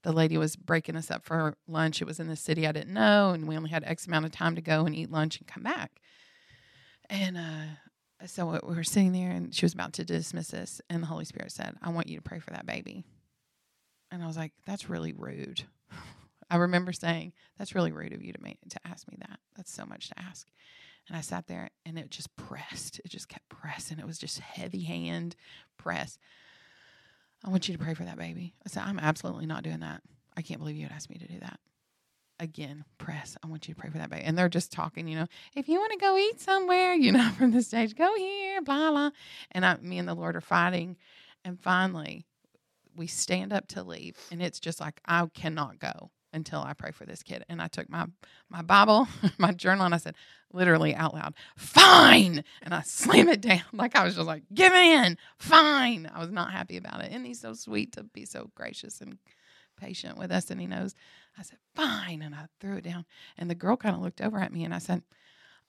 the 0.02 0.12
lady 0.12 0.36
was 0.36 0.56
breaking 0.56 0.96
us 0.96 1.10
up 1.10 1.24
for 1.24 1.56
lunch. 1.68 2.02
It 2.02 2.06
was 2.06 2.20
in 2.20 2.26
the 2.26 2.36
city 2.36 2.66
I 2.66 2.72
didn't 2.72 2.92
know, 2.92 3.30
and 3.30 3.46
we 3.46 3.56
only 3.56 3.70
had 3.70 3.84
X 3.84 4.06
amount 4.06 4.26
of 4.26 4.32
time 4.32 4.54
to 4.56 4.60
go 4.60 4.86
and 4.86 4.94
eat 4.94 5.10
lunch 5.10 5.38
and 5.38 5.46
come 5.46 5.62
back. 5.62 6.00
And 7.08 7.36
uh, 7.36 8.26
so 8.26 8.58
we 8.66 8.74
were 8.74 8.84
sitting 8.84 9.12
there, 9.12 9.30
and 9.30 9.54
she 9.54 9.64
was 9.64 9.72
about 9.72 9.92
to 9.94 10.04
dismiss 10.04 10.52
us, 10.52 10.80
and 10.90 11.02
the 11.02 11.06
Holy 11.06 11.24
Spirit 11.24 11.52
said, 11.52 11.76
I 11.80 11.90
want 11.90 12.08
you 12.08 12.16
to 12.16 12.22
pray 12.22 12.40
for 12.40 12.50
that 12.50 12.66
baby. 12.66 13.04
And 14.10 14.22
I 14.22 14.26
was 14.26 14.36
like, 14.36 14.52
that's 14.66 14.90
really 14.90 15.12
rude. 15.12 15.62
I 16.50 16.56
remember 16.56 16.92
saying, 16.92 17.32
"That's 17.56 17.74
really 17.74 17.92
rude 17.92 18.12
of 18.12 18.22
you 18.22 18.32
to 18.32 18.42
me 18.42 18.58
to 18.68 18.80
ask 18.84 19.08
me 19.08 19.16
that. 19.20 19.40
That's 19.56 19.72
so 19.72 19.84
much 19.84 20.08
to 20.08 20.18
ask." 20.18 20.48
And 21.08 21.16
I 21.16 21.20
sat 21.20 21.46
there, 21.46 21.70
and 21.84 21.98
it 21.98 22.10
just 22.10 22.34
pressed. 22.36 23.00
It 23.04 23.10
just 23.10 23.28
kept 23.28 23.48
pressing. 23.48 23.98
It 23.98 24.06
was 24.06 24.18
just 24.18 24.38
heavy 24.38 24.84
hand 24.84 25.36
press. 25.76 26.18
I 27.44 27.50
want 27.50 27.68
you 27.68 27.76
to 27.76 27.82
pray 27.82 27.94
for 27.94 28.04
that 28.04 28.16
baby. 28.16 28.54
I 28.64 28.70
said, 28.70 28.84
"I'm 28.84 28.98
absolutely 28.98 29.46
not 29.46 29.64
doing 29.64 29.80
that. 29.80 30.02
I 30.36 30.42
can't 30.42 30.60
believe 30.60 30.76
you 30.76 30.84
would 30.84 30.92
ask 30.92 31.10
me 31.10 31.18
to 31.18 31.28
do 31.28 31.38
that." 31.40 31.60
Again, 32.40 32.84
press. 32.98 33.36
I 33.42 33.46
want 33.46 33.68
you 33.68 33.74
to 33.74 33.80
pray 33.80 33.90
for 33.90 33.98
that 33.98 34.10
baby. 34.10 34.24
And 34.24 34.36
they're 34.36 34.48
just 34.48 34.72
talking, 34.72 35.06
you 35.06 35.14
know, 35.16 35.28
if 35.54 35.68
you 35.68 35.78
want 35.78 35.92
to 35.92 35.98
go 35.98 36.16
eat 36.18 36.40
somewhere, 36.40 36.94
you 36.94 37.12
know, 37.12 37.30
from 37.38 37.52
the 37.52 37.62
stage, 37.62 37.94
go 37.94 38.14
here, 38.16 38.60
blah 38.62 38.90
blah. 38.90 39.10
And 39.52 39.64
I, 39.64 39.76
me 39.76 39.98
and 39.98 40.08
the 40.08 40.14
Lord 40.14 40.34
are 40.36 40.40
fighting, 40.40 40.96
and 41.44 41.60
finally, 41.60 42.24
we 42.96 43.06
stand 43.06 43.52
up 43.52 43.66
to 43.68 43.82
leave, 43.82 44.16
and 44.30 44.42
it's 44.42 44.60
just 44.60 44.80
like 44.80 45.00
I 45.06 45.26
cannot 45.34 45.78
go 45.78 46.10
until 46.34 46.60
I 46.60 46.74
pray 46.74 46.90
for 46.90 47.06
this 47.06 47.22
kid. 47.22 47.44
And 47.48 47.62
I 47.62 47.68
took 47.68 47.88
my 47.88 48.06
my 48.50 48.62
Bible, 48.62 49.08
my 49.38 49.52
journal, 49.52 49.86
and 49.86 49.94
I 49.94 49.98
said, 49.98 50.16
literally 50.52 50.94
out 50.94 51.14
loud, 51.14 51.34
"Fine," 51.56 52.44
and 52.62 52.74
I 52.74 52.82
slam 52.84 53.28
it 53.28 53.40
down 53.40 53.62
like 53.72 53.96
I 53.96 54.04
was 54.04 54.16
just 54.16 54.26
like, 54.26 54.42
"Give 54.52 54.72
in, 54.72 55.16
fine." 55.38 56.10
I 56.12 56.20
was 56.20 56.30
not 56.30 56.52
happy 56.52 56.76
about 56.76 57.02
it, 57.02 57.12
and 57.12 57.24
he's 57.24 57.40
so 57.40 57.54
sweet 57.54 57.92
to 57.92 58.04
be 58.04 58.24
so 58.26 58.50
gracious 58.54 59.00
and 59.00 59.18
patient 59.78 60.18
with 60.18 60.30
us, 60.30 60.50
and 60.50 60.60
he 60.60 60.66
knows. 60.66 60.94
I 61.38 61.42
said, 61.42 61.58
"Fine," 61.74 62.22
and 62.22 62.34
I 62.34 62.46
threw 62.60 62.76
it 62.76 62.84
down, 62.84 63.04
and 63.38 63.48
the 63.50 63.54
girl 63.54 63.76
kind 63.76 63.94
of 63.96 64.02
looked 64.02 64.20
over 64.20 64.38
at 64.38 64.52
me, 64.52 64.64
and 64.64 64.74
I 64.74 64.78
said. 64.78 65.02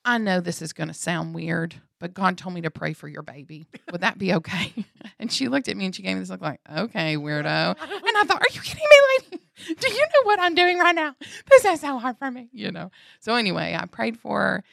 I 0.06 0.18
know 0.18 0.40
this 0.40 0.62
is 0.62 0.72
going 0.72 0.86
to 0.86 0.94
sound 0.94 1.34
weird, 1.34 1.74
but 1.98 2.14
God 2.14 2.38
told 2.38 2.54
me 2.54 2.60
to 2.60 2.70
pray 2.70 2.92
for 2.92 3.08
your 3.08 3.22
baby. 3.22 3.66
Would 3.90 4.02
that 4.02 4.18
be 4.18 4.32
okay? 4.34 4.72
And 5.18 5.32
she 5.32 5.48
looked 5.48 5.66
at 5.68 5.78
me 5.78 5.86
and 5.86 5.94
she 5.94 6.02
gave 6.02 6.14
me 6.14 6.20
this 6.20 6.28
look 6.28 6.42
like, 6.42 6.60
okay, 6.70 7.16
weirdo. 7.16 7.46
And 7.46 8.16
I 8.18 8.24
thought, 8.26 8.42
are 8.42 8.52
you 8.52 8.60
kidding 8.60 8.84
me, 8.84 9.30
lady? 9.30 9.44
Do 9.80 9.88
you 9.90 10.00
know 10.00 10.22
what 10.24 10.38
I'm 10.38 10.54
doing 10.54 10.78
right 10.78 10.94
now? 10.94 11.14
This 11.50 11.64
is 11.64 11.80
so 11.80 11.98
hard 11.98 12.18
for 12.18 12.30
me, 12.30 12.50
you 12.52 12.70
know? 12.70 12.90
So 13.20 13.34
anyway, 13.34 13.74
I 13.80 13.86
prayed 13.86 14.18
for 14.18 14.38
her. 14.38 14.64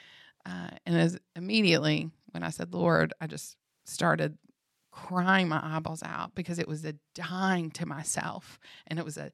Uh, 0.45 0.71
and 0.85 0.97
as 0.97 1.17
immediately 1.37 2.11
when 2.31 2.43
I 2.43 2.49
said, 2.49 2.73
Lord, 2.73 3.13
I 3.21 3.27
just 3.27 3.55
started 3.85 4.37
crying 4.93 5.47
my 5.47 5.59
eyeballs 5.61 6.03
out 6.03 6.35
because 6.35 6.59
it 6.59 6.67
was 6.67 6.85
a 6.85 6.93
dying 7.15 7.71
to 7.71 7.83
myself 7.83 8.59
and 8.85 8.99
it 8.99 9.05
was 9.05 9.17
a 9.17 9.31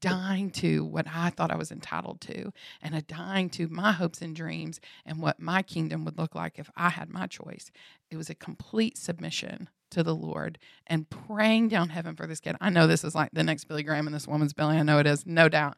dying 0.00 0.50
to 0.50 0.86
what 0.86 1.06
I 1.06 1.28
thought 1.28 1.50
I 1.50 1.56
was 1.56 1.70
entitled 1.70 2.22
to 2.22 2.50
and 2.80 2.94
a 2.94 3.02
dying 3.02 3.50
to 3.50 3.68
my 3.68 3.92
hopes 3.92 4.22
and 4.22 4.34
dreams 4.34 4.80
and 5.04 5.20
what 5.20 5.38
my 5.38 5.62
kingdom 5.62 6.06
would 6.06 6.16
look 6.16 6.34
like 6.34 6.58
if 6.58 6.70
I 6.76 6.88
had 6.88 7.10
my 7.10 7.26
choice. 7.26 7.70
It 8.10 8.16
was 8.16 8.30
a 8.30 8.34
complete 8.34 8.96
submission 8.96 9.68
to 9.90 10.02
the 10.02 10.14
Lord 10.14 10.58
and 10.86 11.10
praying 11.10 11.68
down 11.68 11.90
heaven 11.90 12.16
for 12.16 12.26
this 12.26 12.40
kid. 12.40 12.56
I 12.58 12.70
know 12.70 12.86
this 12.86 13.04
is 13.04 13.14
like 13.14 13.32
the 13.34 13.44
next 13.44 13.64
Billy 13.64 13.82
Graham 13.82 14.06
in 14.06 14.14
this 14.14 14.26
woman's 14.26 14.54
belly. 14.54 14.78
I 14.78 14.82
know 14.82 14.98
it 14.98 15.06
is, 15.06 15.26
no 15.26 15.50
doubt. 15.50 15.76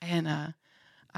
And 0.00 0.28
uh, 0.28 0.48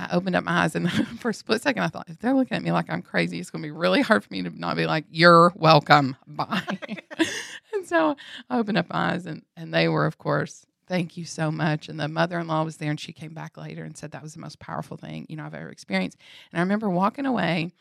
I 0.01 0.15
opened 0.15 0.35
up 0.35 0.45
my 0.45 0.63
eyes, 0.65 0.75
and 0.75 0.91
for 1.21 1.31
a 1.31 1.35
split 1.35 1.63
second, 1.63 1.83
I 1.83 1.89
thought, 1.89 2.09
if 2.09 2.19
they're 2.19 2.35
looking 2.35 2.57
at 2.57 2.63
me 2.63 2.73
like 2.73 2.91
I'm 2.91 3.03
crazy, 3.03 3.39
it's 3.39 3.51
going 3.51 3.63
to 3.63 3.67
be 3.67 3.73
really 3.73 4.01
hard 4.01 4.25
for 4.25 4.33
me 4.33 4.43
to 4.43 4.51
not 4.51 4.77
be 4.77 4.87
like, 4.87 5.05
"You're 5.11 5.53
welcome." 5.57 6.17
Bye. 6.27 6.63
and 7.75 7.87
so 7.87 8.17
I 8.49 8.59
opened 8.59 8.79
up 8.79 8.89
my 8.89 9.13
eyes, 9.13 9.27
and 9.27 9.43
and 9.57 9.75
they 9.75 9.89
were, 9.89 10.07
of 10.07 10.19
course, 10.19 10.65
thank 10.87 11.17
you 11.17 11.25
so 11.25 11.51
much. 11.51 11.89
And 11.89 12.01
the 12.01 12.09
mother-in-law 12.09 12.65
was 12.65 12.79
there, 12.79 12.91
and 12.91 13.01
she 13.01 13.13
came 13.13 13.35
back 13.35 13.57
later 13.57 13.85
and 13.85 13.97
said 13.97 14.13
that 14.13 14.23
was 14.23 14.35
the 14.35 14.41
most 14.41 14.59
powerful 14.59 14.97
thing 14.97 15.27
you 15.29 15.37
know 15.37 15.45
I've 15.45 15.55
ever 15.55 15.71
experienced. 15.71 16.19
And 16.53 16.59
I 16.59 16.63
remember 16.63 16.89
walking 16.89 17.27
away 17.27 17.73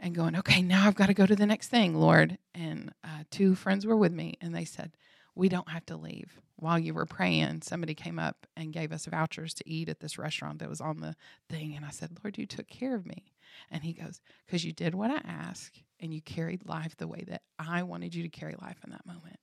and 0.00 0.14
going, 0.14 0.36
"Okay, 0.36 0.62
now 0.62 0.86
I've 0.86 0.96
got 0.96 1.06
to 1.06 1.14
go 1.14 1.26
to 1.26 1.36
the 1.36 1.46
next 1.46 1.68
thing, 1.68 1.94
Lord." 1.94 2.38
And 2.54 2.92
uh, 3.04 3.24
two 3.30 3.54
friends 3.54 3.86
were 3.86 3.96
with 3.96 4.12
me, 4.12 4.36
and 4.40 4.54
they 4.54 4.64
said, 4.64 4.92
"We 5.34 5.48
don't 5.48 5.68
have 5.68 5.86
to 5.86 5.96
leave." 5.96 6.40
While 6.56 6.78
you 6.78 6.94
were 6.94 7.06
praying, 7.06 7.62
somebody 7.62 7.92
came 7.92 8.20
up 8.20 8.46
and 8.56 8.72
gave 8.72 8.92
us 8.92 9.06
vouchers 9.06 9.52
to 9.54 9.68
eat 9.68 9.88
at 9.88 9.98
this 9.98 10.16
restaurant 10.16 10.60
that 10.60 10.68
was 10.68 10.80
on 10.80 11.00
the 11.00 11.16
thing. 11.50 11.74
And 11.74 11.84
I 11.84 11.90
said, 11.90 12.18
Lord, 12.22 12.38
you 12.38 12.46
took 12.46 12.68
care 12.68 12.94
of 12.94 13.04
me. 13.04 13.32
And 13.68 13.82
he 13.82 13.92
goes, 13.92 14.20
Because 14.46 14.64
you 14.64 14.72
did 14.72 14.94
what 14.94 15.10
I 15.10 15.20
asked 15.24 15.82
and 15.98 16.14
you 16.14 16.20
carried 16.20 16.64
life 16.66 16.96
the 16.96 17.08
way 17.08 17.24
that 17.28 17.42
I 17.58 17.82
wanted 17.82 18.14
you 18.14 18.22
to 18.22 18.28
carry 18.28 18.54
life 18.60 18.78
in 18.84 18.90
that 18.90 19.06
moment. 19.06 19.38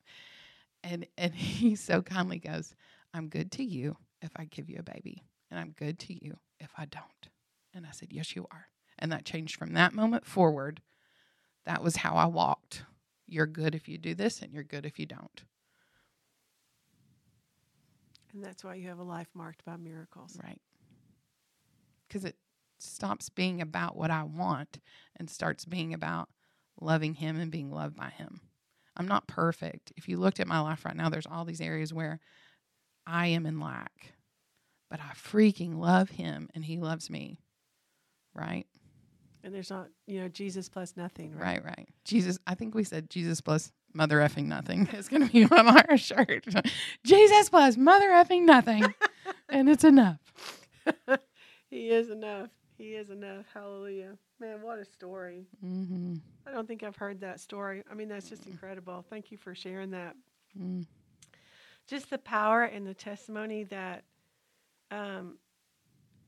And 0.84 1.08
and 1.18 1.34
he 1.36 1.76
so 1.76 2.02
kindly 2.02 2.40
goes, 2.40 2.76
I'm 3.14 3.28
good 3.28 3.52
to 3.54 3.64
you 3.64 3.98
if 4.22 4.32
I 4.36 4.46
give 4.46 4.70
you 4.70 4.78
a 4.80 4.84
baby, 4.84 5.24
and 5.50 5.60
I'm 5.60 5.72
good 5.72 6.00
to 6.00 6.26
you 6.26 6.38
if 6.60 6.72
I 6.78 6.86
don't. 6.86 7.30
And 7.74 7.86
I 7.86 7.92
said, 7.92 8.10
Yes, 8.12 8.36
you 8.36 8.46
are. 8.52 8.68
And 8.98 9.12
that 9.12 9.26
changed 9.26 9.56
from 9.56 9.74
that 9.74 9.94
moment 9.94 10.26
forward. 10.26 10.82
That 11.66 11.84
was 11.84 11.98
how 11.98 12.16
I 12.16 12.26
walked. 12.26 12.84
You're 13.28 13.46
good 13.46 13.76
if 13.76 13.88
you 13.88 13.98
do 13.98 14.16
this, 14.16 14.42
and 14.42 14.54
you're 14.54 14.64
good 14.64 14.86
if 14.86 15.00
you 15.00 15.06
don't. 15.06 15.44
And 18.34 18.44
that's 18.44 18.64
why 18.64 18.76
you 18.76 18.88
have 18.88 19.00
a 19.00 19.04
life 19.04 19.30
marked 19.34 19.66
by 19.66 19.78
miracles. 19.78 20.38
Right. 20.44 20.62
Because 22.08 22.26
it 22.26 22.36
stops 22.78 23.30
being 23.30 23.62
about 23.62 23.96
what 23.98 24.12
I 24.12 24.24
want 24.24 24.80
and 25.18 25.30
starts 25.30 25.66
being 25.66 25.94
about 25.94 26.30
loving 26.80 27.16
Him 27.16 27.40
and 27.40 27.52
being 27.52 27.72
loved 27.72 27.96
by 27.96 28.10
Him. 28.10 28.42
I'm 28.96 29.08
not 29.08 29.28
perfect. 29.28 29.94
If 29.98 30.08
you 30.08 30.18
looked 30.18 30.40
at 30.40 30.48
my 30.48 30.60
life 30.60 30.86
right 30.86 30.96
now, 30.96 31.10
there's 31.10 31.28
all 31.28 31.46
these 31.46 31.62
areas 31.62 31.94
where 31.94 32.20
I 33.08 33.28
am 33.28 33.46
in 33.46 33.60
lack, 33.60 34.14
but 34.90 35.00
I 35.00 35.14
freaking 35.14 35.78
love 35.78 36.10
Him 36.12 36.50
and 36.54 36.66
He 36.66 36.78
loves 36.78 37.10
me. 37.10 37.40
Right? 38.34 38.68
And 39.44 39.54
there's 39.54 39.70
not, 39.70 39.88
you 40.06 40.20
know, 40.22 40.28
Jesus 40.28 40.70
plus 40.70 40.96
nothing, 40.98 41.34
right? 41.34 41.64
Right, 41.64 41.78
right. 41.78 41.90
Jesus, 42.04 42.38
I 42.46 42.56
think 42.56 42.76
we 42.76 42.84
said 42.84 43.10
Jesus 43.10 43.42
plus 43.42 43.72
mother 44.00 44.20
effing 44.20 44.46
nothing 44.46 44.88
is 44.94 45.10
going 45.10 45.28
to 45.28 45.32
be 45.32 45.44
on 45.44 45.68
our 45.68 45.98
shirt. 45.98 46.46
Jesus 47.04 47.50
plus 47.50 47.76
mother 47.76 48.10
effing 48.12 48.46
nothing. 48.46 48.94
and 49.50 49.70
it's 49.70 49.84
enough. 49.84 50.20
he 51.70 51.90
is 51.90 52.10
enough. 52.10 52.50
He 52.78 52.92
is 52.92 53.10
enough. 53.10 53.46
Hallelujah. 53.54 54.18
Man, 54.40 54.62
what 54.62 54.80
a 54.80 54.86
story. 54.86 55.48
Mm-hmm. 55.64 56.16
I 56.48 56.52
don't 56.52 56.66
think 56.66 56.82
I've 56.82 56.96
heard 56.96 57.20
that 57.20 57.42
story. 57.42 57.84
I 57.92 57.94
mean, 57.94 58.08
that's 58.08 58.30
just 58.30 58.48
incredible. 58.48 59.04
Thank 59.10 59.32
you 59.32 59.38
for 59.38 59.54
sharing 59.54 59.92
that. 59.92 60.16
Mm. 60.58 60.86
Just 61.86 62.10
the 62.10 62.18
power 62.18 62.64
and 62.64 62.88
the 62.88 62.94
testimony 62.94 63.66
that 63.66 64.06
um, 64.92 65.40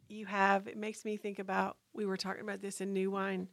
you 0.10 0.26
have. 0.26 0.68
It 0.68 0.76
makes 0.76 1.06
me 1.06 1.16
think 1.16 1.40
about, 1.40 1.78
we 1.94 2.06
were 2.06 2.18
talking 2.18 2.42
about 2.42 2.62
this 2.62 2.82
in 2.82 2.92
New 2.92 3.12
Wine. 3.12 3.48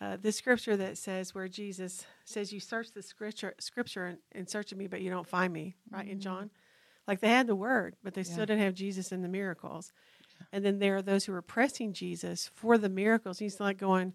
Uh, 0.00 0.16
the 0.16 0.30
scripture 0.30 0.76
that 0.76 0.96
says 0.96 1.34
where 1.34 1.48
Jesus 1.48 2.06
says, 2.24 2.52
"You 2.52 2.60
search 2.60 2.92
the 2.92 3.02
scripture, 3.02 3.54
scripture, 3.58 4.06
and, 4.06 4.18
and 4.32 4.48
search 4.48 4.70
of 4.70 4.78
me, 4.78 4.86
but 4.86 5.00
you 5.00 5.10
don't 5.10 5.26
find 5.26 5.52
me." 5.52 5.74
Right 5.90 6.06
in 6.06 6.18
Mhm. 6.18 6.22
John, 6.22 6.50
like 7.08 7.20
they 7.20 7.30
had 7.30 7.48
the 7.48 7.56
word, 7.56 7.96
but 8.02 8.14
they 8.14 8.20
Yeah. 8.20 8.32
still 8.32 8.46
didn't 8.46 8.62
have 8.62 8.74
Jesus 8.74 9.10
in 9.10 9.22
the 9.22 9.28
miracles. 9.28 9.92
And 10.52 10.64
then 10.64 10.78
there 10.78 10.96
are 10.96 11.02
those 11.02 11.24
who 11.24 11.34
are 11.34 11.42
pressing 11.42 11.92
Jesus 11.92 12.46
for 12.54 12.78
the 12.78 12.88
miracles. 12.88 13.40
He's 13.40 13.58
like 13.58 13.76
going, 13.76 14.14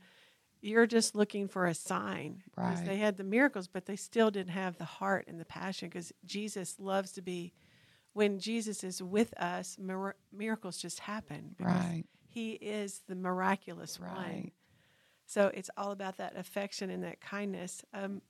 "You're 0.61 0.87
just 0.87 1.15
looking 1.15 1.49
for 1.49 1.65
a 1.65 1.73
sign." 1.73 2.43
Right. 2.55 2.85
They 2.85 2.97
had 2.97 3.17
the 3.17 3.25
miracles, 3.25 3.67
but 3.67 3.85
they 3.85 3.97
still 3.97 4.31
didn't 4.31 4.53
have 4.53 4.77
the 4.77 4.85
heart 4.85 5.27
and 5.27 5.37
the 5.39 5.45
passion. 5.45 5.89
Because 5.89 6.13
Jesus 6.23 6.79
loves 6.79 7.11
to 7.13 7.21
be, 7.21 7.51
when 8.13 8.39
Jesus 8.39 8.85
is 8.85 9.03
with 9.03 9.33
us, 9.33 9.77
mir- 9.77 10.15
miracles 10.31 10.77
just 10.77 11.01
happen. 11.01 11.55
Because 11.57 11.73
Right, 11.83 12.05
He 12.29 12.53
is 12.53 13.01
the 13.01 13.15
miraculous 13.15 13.99
one. 13.99 14.51
So 15.25 15.51
it's 15.53 15.69
all 15.77 15.91
about 15.91 16.17
that 16.17 16.35
affection 16.37 16.89
and 16.89 17.03
that 17.03 17.21
kindness. 17.21 17.83
Um, 17.93 18.21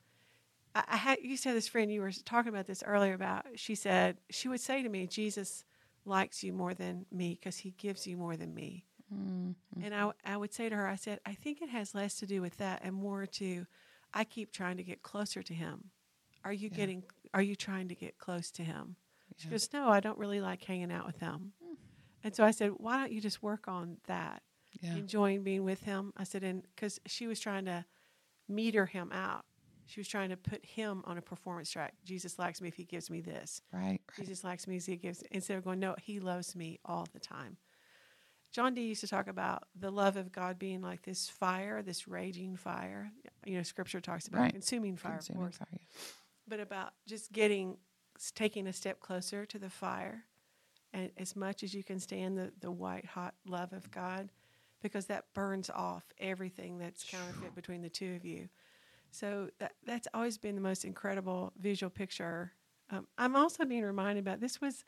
I, 0.75 0.83
I 0.87 0.97
had, 0.97 1.19
used 1.21 1.43
to 1.43 1.49
have 1.49 1.55
this 1.55 1.67
friend. 1.67 1.91
You 1.91 2.01
were 2.01 2.11
talking 2.11 2.49
about 2.49 2.67
this 2.67 2.83
earlier. 2.85 3.13
About 3.13 3.45
she 3.55 3.75
said 3.75 4.17
she 4.29 4.47
would 4.47 4.61
say 4.61 4.83
to 4.83 4.89
me, 4.89 5.07
"Jesus 5.07 5.63
likes 6.05 6.43
you 6.43 6.53
more 6.53 6.73
than 6.73 7.05
me 7.11 7.37
because 7.39 7.57
He 7.57 7.71
gives 7.71 8.07
you 8.07 8.17
more 8.17 8.37
than 8.37 8.53
me." 8.53 8.85
Mm, 9.13 9.55
And 9.81 9.93
I, 9.93 10.11
I 10.25 10.37
would 10.37 10.53
say 10.53 10.69
to 10.69 10.75
her, 10.75 10.87
I 10.87 10.95
said, 10.95 11.19
"I 11.25 11.33
think 11.33 11.61
it 11.61 11.69
has 11.69 11.93
less 11.95 12.15
to 12.19 12.25
do 12.25 12.41
with 12.41 12.57
that 12.57 12.81
and 12.83 12.95
more 12.95 13.25
to, 13.25 13.65
I 14.13 14.23
keep 14.23 14.51
trying 14.51 14.77
to 14.77 14.83
get 14.83 15.01
closer 15.03 15.43
to 15.43 15.53
Him. 15.53 15.91
Are 16.43 16.53
you 16.53 16.69
Yeah. 16.69 16.77
getting? 16.77 17.03
Are 17.33 17.41
you 17.41 17.55
trying 17.55 17.87
to 17.89 17.95
get 17.95 18.17
close 18.17 18.51
to 18.51 18.63
Him?" 18.63 18.95
She 19.37 19.47
Yeah. 19.47 19.51
goes, 19.51 19.69
"No, 19.73 19.89
I 19.89 19.99
don't 19.99 20.17
really 20.17 20.41
like 20.41 20.63
hanging 20.63 20.91
out 20.91 21.05
with 21.05 21.19
Him." 21.19 21.53
And 22.23 22.33
so 22.35 22.43
I 22.45 22.51
said, 22.51 22.71
"Why 22.77 22.97
don't 22.97 23.11
you 23.11 23.19
just 23.21 23.43
work 23.43 23.67
on 23.67 23.97
that?" 24.07 24.43
Yeah. 24.83 24.95
enjoying 24.97 25.43
being 25.43 25.63
with 25.63 25.81
him. 25.83 26.13
I 26.17 26.23
said, 26.25 26.43
and 26.43 26.63
because 26.75 26.99
she 27.07 27.25
was 27.27 27.39
trying 27.39 27.65
to 27.65 27.85
meter 28.47 28.85
him 28.85 29.11
out, 29.11 29.45
she 29.85 29.99
was 29.99 30.07
trying 30.07 30.29
to 30.29 30.37
put 30.37 30.63
him 30.65 31.01
on 31.05 31.17
a 31.17 31.21
performance 31.21 31.69
track. 31.71 31.93
Jesus 32.05 32.37
likes 32.39 32.61
me 32.61 32.67
if 32.67 32.75
he 32.75 32.83
gives 32.83 33.09
me 33.09 33.21
this. 33.21 33.61
Right. 33.71 33.99
Jesus 34.17 34.43
likes 34.43 34.67
me 34.67 34.77
if 34.77 34.85
he 34.85 34.95
gives. 34.95 35.23
Instead 35.31 35.57
of 35.57 35.63
going, 35.63 35.79
no, 35.79 35.95
he 36.01 36.19
loves 36.19 36.55
me 36.55 36.79
all 36.85 37.07
the 37.13 37.19
time. 37.19 37.57
John 38.51 38.73
D 38.75 38.81
used 38.81 39.01
to 39.01 39.07
talk 39.07 39.27
about 39.27 39.63
the 39.75 39.89
love 39.91 40.15
of 40.15 40.31
God 40.31 40.59
being 40.59 40.81
like 40.81 41.01
this 41.01 41.27
fire, 41.27 41.81
this 41.81 42.07
raging 42.07 42.55
fire. 42.55 43.11
You 43.45 43.57
know, 43.57 43.63
Scripture 43.63 43.99
talks 43.99 44.27
about 44.27 44.41
Right. 44.41 44.51
consuming 44.51 44.95
fire, 44.95 45.15
Consuming 45.15 45.41
of 45.47 45.57
course, 45.57 45.57
fire. 45.57 45.79
but 46.47 46.59
about 46.59 46.93
just 47.07 47.31
getting, 47.31 47.77
taking 48.35 48.67
a 48.67 48.73
step 48.73 48.99
closer 48.99 49.45
to 49.47 49.57
the 49.57 49.71
fire, 49.71 50.25
and 50.93 51.09
as 51.17 51.35
much 51.35 51.63
as 51.63 51.73
you 51.73 51.83
can 51.83 51.99
stand 51.99 52.37
the 52.37 52.53
the 52.59 52.69
white 52.71 53.05
hot 53.05 53.33
love 53.47 53.73
of 53.73 53.89
God, 53.89 54.29
because 54.83 55.07
that 55.07 55.25
burns 55.33 55.69
off 55.71 56.03
everything 56.19 56.77
that's 56.77 57.03
counterfeit 57.03 57.55
between 57.55 57.81
the 57.81 57.89
two 57.89 58.13
of 58.15 58.23
you. 58.23 58.47
So 59.09 59.49
that 59.59 59.73
that's 59.85 60.07
always 60.13 60.37
been 60.37 60.55
the 60.55 60.61
most 60.61 60.85
incredible 60.85 61.53
visual 61.59 61.89
picture. 61.89 62.51
Um, 62.91 63.07
I'm 63.17 63.35
also 63.35 63.65
being 63.65 63.83
reminded 63.83 64.23
about 64.23 64.39
this 64.39 64.61
was 64.61 64.83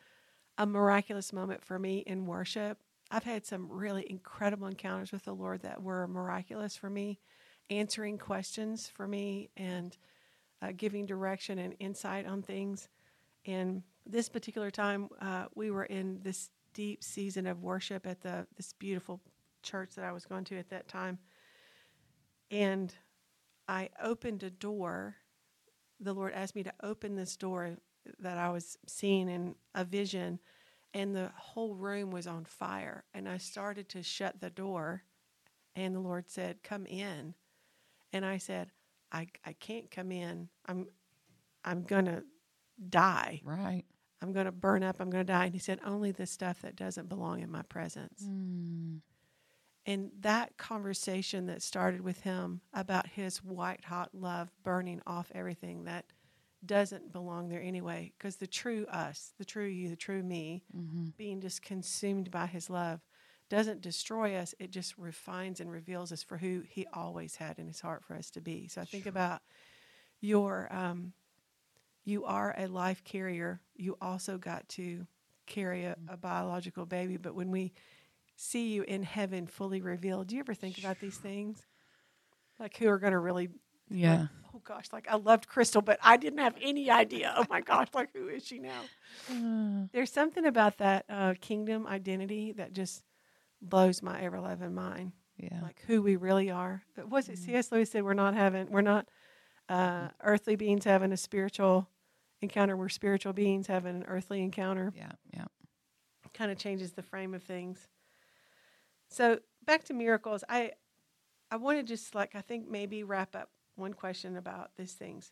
a 0.58 0.66
miraculous 0.66 1.34
moment 1.34 1.64
for 1.64 1.80
me 1.80 2.00
in 2.00 2.26
worship. 2.26 2.78
I've 3.12 3.24
had 3.24 3.46
some 3.46 3.70
really 3.70 4.06
incredible 4.10 4.68
encounters 4.68 5.12
with 5.12 5.26
the 5.26 5.34
Lord 5.34 5.62
that 5.62 5.82
were 5.82 6.08
miraculous 6.08 6.76
for 6.76 6.90
me, 6.90 7.20
answering 7.70 8.18
questions 8.18 8.88
for 8.88 9.08
me 9.08 9.50
and 9.58 9.98
uh, 10.62 10.72
giving 10.76 11.06
direction 11.06 11.60
and 11.60 11.76
insight 11.80 12.26
on 12.26 12.42
things. 12.42 12.90
And 13.46 13.84
this 14.06 14.28
particular 14.28 14.72
time, 14.72 15.10
uh, 15.22 15.46
we 15.54 15.70
were 15.72 15.86
in 15.86 16.20
this 16.24 16.50
deep 16.74 17.04
season 17.04 17.48
of 17.48 17.62
worship 17.62 18.06
at 18.06 18.22
the 18.22 18.46
this 18.58 18.74
beautiful 18.74 19.22
church 19.66 19.96
that 19.96 20.06
I 20.06 20.14
was 20.14 20.26
going 20.26 20.46
to 20.46 20.58
at 20.60 20.70
that 20.72 20.88
time. 20.88 21.20
And 22.52 22.94
I 23.68 23.90
opened 24.02 24.44
a 24.44 24.52
door. 24.52 25.18
The 26.00 26.14
Lord 26.14 26.34
asked 26.34 26.56
me 26.56 26.64
to 26.64 26.74
open 26.84 27.16
this 27.16 27.38
door 27.38 27.78
that 28.20 28.38
I 28.38 28.50
was 28.52 28.78
seeing 28.88 29.30
in 29.30 29.56
a 29.76 29.86
vision. 29.86 30.40
and 30.94 31.16
the 31.16 31.32
whole 31.36 31.76
room 31.76 32.12
was 32.12 32.28
on 32.28 32.46
fire. 32.46 33.06
And 33.14 33.30
I 33.30 33.38
started 33.38 33.90
to 33.90 34.04
shut 34.04 34.42
the 34.42 34.50
door, 34.52 35.04
and 35.76 35.96
the 35.96 36.02
Lord 36.02 36.30
said, 36.30 36.64
"Come 36.64 36.86
in." 36.88 37.36
And 38.14 38.26
I 38.26 38.38
said, 38.40 38.72
"I 39.12 39.28
I 39.46 39.54
can't 39.54 39.92
come 39.92 40.12
in. 40.12 40.50
I'm 40.68 40.88
I'm 41.66 41.84
gonna 41.84 42.24
die. 42.90 43.42
Right. 43.46 43.86
I'm 44.22 44.34
gonna 44.34 44.52
burn 44.54 44.84
up. 44.84 45.00
I'm 45.02 45.12
gonna 45.12 45.26
die." 45.26 45.46
And 45.46 45.54
He 45.56 45.60
said, 45.60 45.82
"Only 45.86 46.12
the 46.12 46.28
stuff 46.28 46.62
that 46.62 46.78
doesn't 46.78 47.10
belong 47.10 47.42
in 47.42 47.52
my 47.52 47.64
presence." 47.64 48.24
Mm. 48.24 49.02
And 49.86 50.12
that 50.22 50.58
conversation 50.58 51.46
that 51.48 51.62
started 51.62 52.02
with 52.02 52.22
him 52.22 52.62
about 52.74 53.08
his 53.08 53.44
white 53.44 53.86
hot 53.86 54.10
love 54.14 54.52
burning 54.64 55.02
off 55.06 55.32
everything 55.34 55.86
that 55.86 56.06
doesn't 56.66 57.12
belong 57.12 57.50
there 57.50 57.62
anyway, 57.62 58.12
because 58.18 58.38
the 58.38 58.48
true 58.48 58.86
us, 58.88 59.34
the 59.38 59.46
true 59.46 59.66
you, 59.68 59.90
the 59.90 59.96
true 59.96 60.24
me, 60.24 60.64
hmm 60.74 61.10
being 61.18 61.42
just 61.42 61.62
consumed 61.62 62.32
by 62.32 62.46
his 62.48 62.70
love 62.70 63.02
doesn't 63.50 63.82
destroy 63.82 64.36
us 64.36 64.56
it 64.60 64.72
just 64.72 64.98
refines 64.98 65.60
and 65.60 65.72
reveals 65.72 66.12
us 66.12 66.24
for 66.24 66.38
who 66.38 66.64
he 66.68 66.86
always 66.94 67.36
had 67.36 67.60
in 67.60 67.68
his 67.68 67.82
heart 67.82 68.04
for 68.04 68.16
us 68.16 68.30
to 68.32 68.42
be. 68.42 68.68
So 68.68 68.82
i 68.82 68.86
think 68.86 69.06
Sure. 69.06 69.08
about 69.08 69.42
your 70.22 70.68
um, 70.74 71.14
you 72.04 72.26
are 72.26 72.56
a 72.58 72.68
life 72.68 73.04
carrier. 73.04 73.60
You 73.76 73.98
also 74.02 74.38
got 74.38 74.68
to 74.70 75.06
carry 75.46 75.86
a, 75.86 75.96
a 76.08 76.18
biological 76.18 76.86
baby 76.86 77.18
but 77.18 77.36
when 77.36 77.52
we 77.52 77.72
see 78.36 78.74
you 78.74 78.84
in 78.84 79.04
heaven 79.04 79.48
fully 79.48 79.82
revealed 79.82 80.28
do 80.28 80.36
you 80.36 80.40
ever 80.42 80.54
think 80.54 80.78
about 80.78 81.00
these 81.00 81.18
things 81.18 81.66
like 82.60 82.76
who 82.78 82.88
are 82.90 83.00
going 83.00 83.14
to 83.14 83.20
really 83.20 83.50
Yeah. 83.90 84.28
oh 84.54 84.62
gosh 84.64 84.86
like 84.92 85.08
i 85.10 85.16
loved 85.16 85.48
crystal 85.48 85.82
but 85.82 86.00
i 86.04 86.18
didn't 86.18 86.40
have 86.40 86.56
any 86.62 86.90
idea 86.92 87.34
oh 87.38 87.46
my 87.50 87.62
gosh 87.62 87.88
like 87.94 88.10
who 88.14 88.28
is 88.28 88.46
she 88.46 88.60
now 88.60 88.82
Uh, 89.32 89.88
there's 89.94 90.12
something 90.12 90.46
about 90.46 90.78
that 90.80 91.06
uh, 91.10 91.34
kingdom 91.40 91.88
identity 91.88 92.52
that 92.54 92.74
just 92.74 93.04
blows 93.62 94.02
my 94.04 94.22
ever 94.22 94.40
loving 94.40 94.74
mind. 94.76 95.14
yeah. 95.38 95.60
Like 95.62 95.82
who 95.88 96.02
we 96.04 96.18
really 96.18 96.52
are. 96.52 96.84
But 96.96 97.10
Was 97.10 97.30
it 97.30 97.36
Mhm. 97.36 97.46
C.S. 97.46 97.72
Lewis 97.72 97.90
said 97.90 98.04
we're 98.04 98.14
not 98.14 98.36
having 98.36 98.70
we're 98.70 98.82
not 98.82 99.08
uh, 99.70 100.10
earthly 100.22 100.56
beings 100.56 100.84
having 100.86 101.12
a 101.12 101.18
spiritual 101.18 101.90
encounter. 102.42 102.76
We're 102.78 102.90
spiritual 102.90 103.34
beings 103.34 103.66
having 103.68 103.96
an 103.96 104.04
earthly 104.08 104.44
encounter. 104.44 104.94
yeah. 104.96 105.14
Yeah. 105.34 105.46
Kind 106.34 106.52
of 106.52 106.58
changes 106.60 106.92
the 106.92 107.02
frame 107.02 107.34
of 107.34 107.42
things. 107.44 107.88
So 109.10 109.40
back 109.66 109.84
to 109.86 109.94
miracles. 109.94 110.44
I 110.50 110.72
I 111.52 111.58
want 111.58 111.78
to 111.80 111.84
just 111.84 112.16
like 112.16 112.36
I 112.36 112.42
think 112.42 112.70
maybe 112.70 113.04
wrap 113.04 113.36
up 113.36 113.50
one 113.76 113.94
question 113.94 114.38
about 114.38 114.72
these 114.78 114.94
things. 114.94 115.32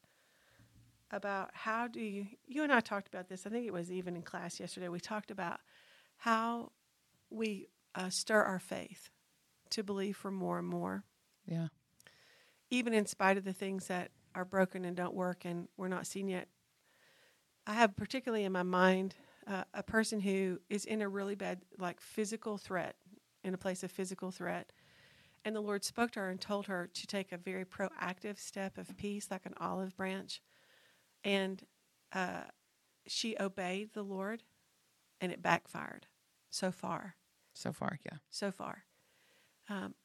About 1.12 1.52
how 1.54 1.88
do 1.88 2.00
you 2.00 2.26
you 2.48 2.64
and 2.64 2.72
I 2.72 2.80
talked 2.80 3.08
about 3.08 3.30
this. 3.30 3.46
I 3.46 3.50
think 3.50 3.68
it 3.68 3.74
was 3.74 3.92
even 3.92 4.16
in 4.16 4.22
class 4.24 4.60
yesterday. 4.60 4.90
We 4.90 5.00
talked 5.00 5.32
about 5.32 5.60
how 6.18 6.72
we 7.30 7.68
uh, 7.96 8.10
stir 8.10 8.42
our 8.42 8.60
faith 8.60 9.10
to 9.72 9.84
believe 9.84 10.18
for 10.18 10.32
more 10.32 10.60
and 10.60 10.68
more, 10.68 11.04
Yeah. 11.46 11.68
even 12.70 12.94
in 12.94 13.06
spite 13.06 13.38
of 13.38 13.44
the 13.44 13.54
things 13.54 13.88
that 13.88 14.12
are 14.36 14.46
broken 14.46 14.86
and 14.86 14.96
don't 14.96 15.14
work 15.14 15.46
and 15.46 15.68
we're 15.78 15.88
not 15.88 16.08
seen 16.08 16.28
yet. 16.28 16.48
I 17.68 17.74
have 17.74 17.96
particularly 17.96 18.46
in 18.46 18.52
my 18.52 18.64
mind 18.64 19.16
uh, 19.48 19.64
a 19.74 19.84
person 19.84 20.20
who 20.20 20.60
is 20.70 20.86
in 20.86 21.02
a 21.02 21.10
really 21.10 21.36
bad, 21.36 21.62
like 21.78 22.02
physical 22.02 22.58
threat, 22.58 22.96
in 23.44 23.54
a 23.54 23.58
place 23.58 23.84
of 23.84 23.92
physical 23.92 24.32
threat. 24.32 24.72
And 25.46 25.56
the 25.56 25.62
Lord 25.62 25.84
spoke 25.84 26.12
to 26.12 26.22
her 26.22 26.30
and 26.30 26.40
told 26.40 26.68
her 26.68 26.90
to 26.94 27.08
take 27.08 27.32
a 27.32 27.38
very 27.38 27.66
proactive 27.66 28.40
step 28.40 28.78
of 28.78 28.96
peace, 28.96 29.30
like 29.30 29.46
an 29.46 29.54
olive 29.60 29.96
branch. 29.98 30.42
And 31.24 31.64
uh, 32.14 32.44
she 33.08 33.36
obeyed 33.40 33.94
the 33.94 34.04
Lord, 34.04 34.44
and 35.20 35.32
it 35.32 35.42
backfired 35.42 36.08
so 36.50 36.72
far 36.72 37.16
So 37.54 37.74
far, 37.74 38.00
yeah. 38.06 38.18
so 38.30 38.52
far. 38.52 38.84
Um, 39.70 39.96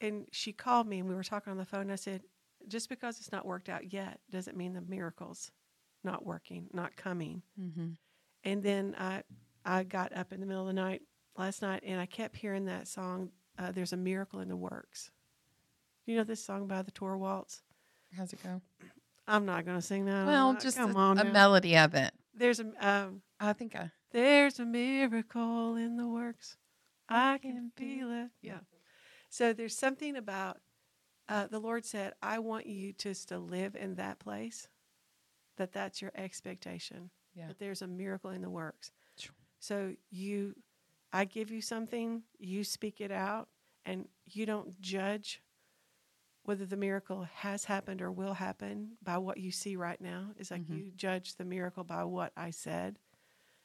and 0.00 0.26
she 0.32 0.52
called 0.52 0.86
me 0.86 0.98
and 0.98 1.08
we 1.08 1.14
were 1.14 1.22
talking 1.24 1.50
on 1.50 1.56
the 1.56 1.64
phone. 1.64 1.82
And 1.82 1.92
I 1.92 1.96
said, 1.96 2.22
just 2.68 2.88
because 2.88 3.18
it's 3.18 3.32
not 3.32 3.46
worked 3.46 3.68
out 3.68 3.92
yet 3.92 4.20
doesn't 4.30 4.56
mean 4.56 4.74
the 4.74 4.80
miracle's 4.80 5.50
not 6.02 6.24
working, 6.24 6.68
not 6.72 6.96
coming. 6.96 7.42
Mm-hmm. 7.60 7.88
And 8.44 8.62
then 8.62 8.94
I, 8.98 9.22
I 9.64 9.84
got 9.84 10.14
up 10.16 10.32
in 10.32 10.40
the 10.40 10.46
middle 10.46 10.62
of 10.62 10.74
the 10.74 10.80
night 10.80 11.02
last 11.36 11.62
night 11.62 11.82
and 11.84 12.00
I 12.00 12.06
kept 12.06 12.36
hearing 12.36 12.66
that 12.66 12.88
song, 12.88 13.30
uh, 13.58 13.72
There's 13.72 13.92
a 13.92 13.96
Miracle 13.96 14.40
in 14.40 14.48
the 14.48 14.56
Works. 14.56 15.10
You 16.06 16.16
know 16.16 16.24
this 16.24 16.44
song 16.44 16.66
by 16.66 16.82
the 16.82 16.90
Tour 16.90 17.16
Waltz? 17.16 17.62
How's 18.16 18.32
it 18.32 18.42
go? 18.42 18.60
I'm 19.26 19.46
not 19.46 19.64
going 19.64 19.78
to 19.78 19.82
sing 19.82 20.04
that. 20.04 20.26
well, 20.26 20.50
Uh, 20.50 20.58
just 20.60 20.76
come 20.76 20.94
a, 20.94 20.98
on. 20.98 21.18
a 21.18 21.24
now. 21.24 21.32
melody 21.32 21.76
of 21.76 21.94
it. 21.94 22.12
There's 22.34 22.60
a 22.60 22.66
um, 22.86 23.22
I 23.40 23.52
think 23.52 23.74
I. 23.74 23.90
There's 24.12 24.60
a 24.60 24.64
miracle 24.66 25.76
in 25.76 25.96
the 25.96 26.06
works. 26.06 26.56
I 27.08 27.38
can 27.38 27.72
feel 27.76 28.10
it. 28.12 28.28
Yeah. 28.42 28.58
So 29.30 29.52
there's 29.52 29.76
something 29.76 30.14
about 30.16 30.58
uh, 31.28 31.46
the 31.48 31.58
Lord 31.58 31.84
said, 31.84 32.12
I 32.22 32.38
want 32.38 32.66
you 32.66 32.92
just 32.92 33.28
to 33.30 33.38
live 33.38 33.74
in 33.74 33.94
that 33.96 34.18
place, 34.18 34.68
that 35.56 35.72
that's 35.72 36.00
your 36.02 36.12
expectation, 36.14 37.10
Yeah. 37.34 37.48
that 37.48 37.58
there's 37.58 37.82
a 37.82 37.86
miracle 37.86 38.30
in 38.30 38.42
the 38.42 38.50
works. 38.50 38.90
So 39.58 39.94
you, 40.10 40.54
I 41.14 41.24
give 41.24 41.50
you 41.52 41.60
something, 41.60 42.24
you 42.40 42.64
speak 42.64 43.00
it 43.00 43.12
out, 43.12 43.48
and 43.86 44.08
you 44.26 44.46
don't 44.46 44.78
judge 44.80 45.40
whether 46.42 46.66
the 46.66 46.76
miracle 46.76 47.22
has 47.22 47.64
happened 47.64 48.02
or 48.02 48.10
will 48.10 48.34
happen 48.34 48.98
by 49.00 49.16
what 49.18 49.38
you 49.38 49.52
see 49.52 49.76
right 49.76 50.00
now. 50.00 50.32
It's 50.36 50.50
like 50.50 50.62
Mhm. 50.62 50.76
you 50.76 50.90
judge 50.90 51.36
the 51.36 51.44
miracle 51.44 51.84
by 51.84 52.02
what 52.02 52.32
I 52.36 52.50
said, 52.50 52.98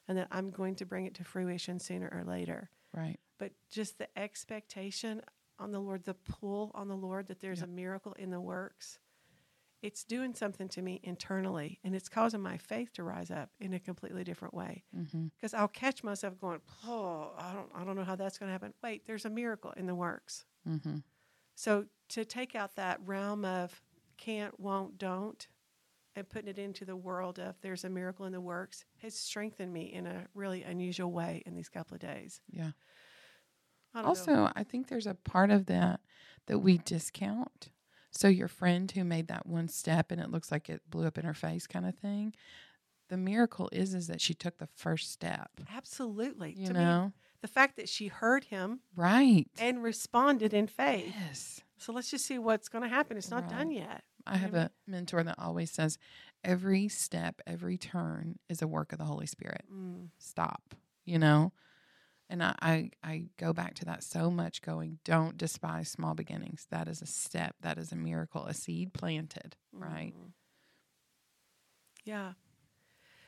and 0.06 0.16
that 0.16 0.28
I'm 0.30 0.50
going 0.50 0.76
to 0.76 0.86
bring 0.86 1.06
it 1.06 1.14
to 1.16 1.24
fruition 1.24 1.80
sooner 1.80 2.08
or 2.12 2.22
later. 2.22 2.70
Right. 2.94 3.18
But 3.36 3.52
just 3.68 3.98
the 3.98 4.16
expectation 4.16 5.20
on 5.58 5.72
the 5.72 5.80
Lord, 5.80 6.04
the 6.04 6.14
pull 6.14 6.70
on 6.74 6.86
the 6.86 6.96
Lord 6.96 7.26
that 7.26 7.40
there's 7.40 7.58
Yeah. 7.58 7.64
a 7.64 7.68
miracle 7.68 8.12
in 8.12 8.30
the 8.30 8.40
works, 8.40 9.00
it's 9.82 10.04
doing 10.04 10.34
something 10.34 10.68
to 10.68 10.82
me 10.82 11.00
internally, 11.02 11.78
and 11.84 11.94
it's 11.94 12.08
causing 12.08 12.40
my 12.40 12.58
faith 12.58 12.92
to 12.94 13.02
rise 13.02 13.30
up 13.30 13.50
in 13.60 13.74
a 13.74 13.80
completely 13.80 14.24
different 14.24 14.54
way. 14.54 14.84
Mm-hmm. 14.96 15.28
Because 15.36 15.54
I'll 15.54 15.68
catch 15.68 16.04
myself 16.04 16.38
going, 16.40 16.60
"Oh, 16.86 17.32
I 17.38 17.52
don't, 17.52 17.70
I 17.74 17.84
don't 17.84 17.96
know 17.96 18.04
how 18.04 18.16
that's 18.16 18.38
going 18.38 18.48
to 18.48 18.52
happen." 18.52 18.74
Wait, 18.82 19.06
there's 19.06 19.24
a 19.24 19.30
miracle 19.30 19.72
in 19.76 19.86
the 19.86 19.94
works. 19.94 20.44
Mm-hmm. 20.68 20.98
So 21.54 21.86
to 22.10 22.24
take 22.24 22.54
out 22.54 22.76
that 22.76 23.00
realm 23.04 23.44
of 23.44 23.82
can't, 24.16 24.58
won't, 24.60 24.98
don't, 24.98 25.46
and 26.16 26.28
putting 26.28 26.48
it 26.48 26.58
into 26.58 26.84
the 26.84 26.96
world 26.96 27.38
of 27.38 27.56
there's 27.62 27.84
a 27.84 27.90
miracle 27.90 28.26
in 28.26 28.32
the 28.32 28.40
works 28.40 28.84
has 29.02 29.14
strengthened 29.14 29.72
me 29.72 29.92
in 29.92 30.06
a 30.06 30.26
really 30.34 30.62
unusual 30.62 31.10
way 31.10 31.42
in 31.46 31.54
these 31.54 31.68
couple 31.68 31.94
of 31.94 32.00
days. 32.00 32.40
Yeah. 32.50 32.72
I 33.94 34.02
don't 34.02 34.04
know. 34.04 34.08
Also, 34.08 34.52
I 34.54 34.62
think 34.64 34.88
there's 34.88 35.06
a 35.06 35.14
part 35.14 35.50
of 35.50 35.66
that 35.66 36.00
that 36.46 36.58
we 36.58 36.78
discount. 36.78 37.70
So 38.10 38.28
your 38.28 38.48
friend 38.48 38.90
who 38.90 39.04
made 39.04 39.28
that 39.28 39.46
one 39.46 39.68
step 39.68 40.10
and 40.10 40.20
it 40.20 40.30
looks 40.30 40.50
like 40.50 40.68
it 40.68 40.82
blew 40.88 41.06
up 41.06 41.16
in 41.18 41.24
her 41.24 41.34
face 41.34 41.66
kind 41.66 41.86
of 41.86 41.94
thing. 41.96 42.34
The 43.08 43.16
miracle 43.16 43.68
is 43.72 43.94
is 43.94 44.06
that 44.08 44.20
she 44.20 44.34
took 44.34 44.58
the 44.58 44.68
first 44.76 45.10
step. 45.12 45.50
absolutely. 45.74 46.54
You 46.56 46.68
to 46.68 46.74
me, 46.74 46.80
know? 46.80 47.12
the 47.40 47.48
fact 47.48 47.76
that 47.76 47.88
she 47.88 48.08
heard 48.08 48.44
him 48.44 48.80
Right. 48.94 49.46
and 49.58 49.82
responded 49.82 50.52
in 50.54 50.66
faith. 50.66 51.12
Yes. 51.18 51.60
So 51.78 51.92
let's 51.92 52.10
just 52.10 52.26
see 52.26 52.38
what's 52.38 52.68
going 52.68 52.82
to 52.84 52.88
happen. 52.90 53.16
It's 53.16 53.30
not 53.30 53.48
done 53.48 53.70
yet. 53.70 54.04
I 54.26 54.36
have 54.36 54.54
a 54.54 54.70
mentor 54.86 55.22
that 55.24 55.36
always 55.38 55.70
says 55.70 55.96
every 56.44 56.88
step, 56.88 57.40
every 57.46 57.78
turn 57.78 58.38
is 58.50 58.60
a 58.60 58.68
work 58.68 58.92
of 58.92 58.98
the 58.98 59.04
Holy 59.06 59.26
Spirit. 59.26 59.64
Mm, 59.72 60.08
Stop, 60.18 60.74
you 61.06 61.18
know? 61.18 61.52
And 62.30 62.42
I, 62.44 62.54
I, 62.62 62.90
I 63.04 63.24
go 63.38 63.52
back 63.52 63.74
to 63.76 63.86
that 63.86 64.04
so 64.04 64.30
much 64.30 64.62
going, 64.62 65.00
don't 65.04 65.36
despise 65.36 65.90
small 65.90 66.14
beginnings. 66.14 66.66
That 66.70 66.88
is 66.88 67.02
a 67.02 67.06
step, 67.06 67.56
that 67.62 67.78
is 67.78 67.92
a 67.92 67.96
miracle, 67.96 68.46
a 68.46 68.54
seed 68.54 68.94
planted, 68.94 69.56
right? 69.80 70.14
mhm. 70.14 70.32
Yeah. 72.04 72.34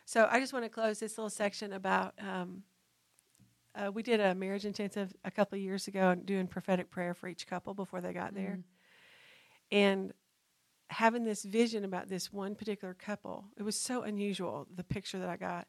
So 0.04 0.28
I 0.30 0.40
just 0.40 0.52
want 0.52 0.64
to 0.64 0.68
close 0.70 1.00
this 1.00 1.18
little 1.18 1.30
section 1.30 1.72
about. 1.72 2.14
Um, 2.20 2.64
uh, 3.74 3.90
we 3.92 4.02
did 4.02 4.20
a 4.20 4.34
marriage 4.34 4.66
intensive 4.66 5.14
a 5.24 5.30
couple 5.30 5.56
of 5.56 5.62
years 5.62 5.88
ago, 5.88 6.10
and 6.10 6.26
doing 6.26 6.46
prophetic 6.46 6.90
prayer 6.90 7.14
for 7.14 7.28
each 7.28 7.46
couple 7.46 7.74
before 7.74 8.00
they 8.00 8.12
got 8.12 8.34
there, 8.34 8.58
Mhm. 8.58 8.64
and 9.70 10.12
having 10.90 11.24
this 11.24 11.44
vision 11.44 11.84
about 11.84 12.08
this 12.08 12.32
one 12.32 12.54
particular 12.54 12.94
couple. 12.94 13.46
It 13.56 13.64
was 13.64 13.78
so 13.78 14.02
unusual. 14.02 14.68
The 14.74 14.84
picture 14.84 15.18
that 15.20 15.28
I 15.30 15.36
got 15.36 15.68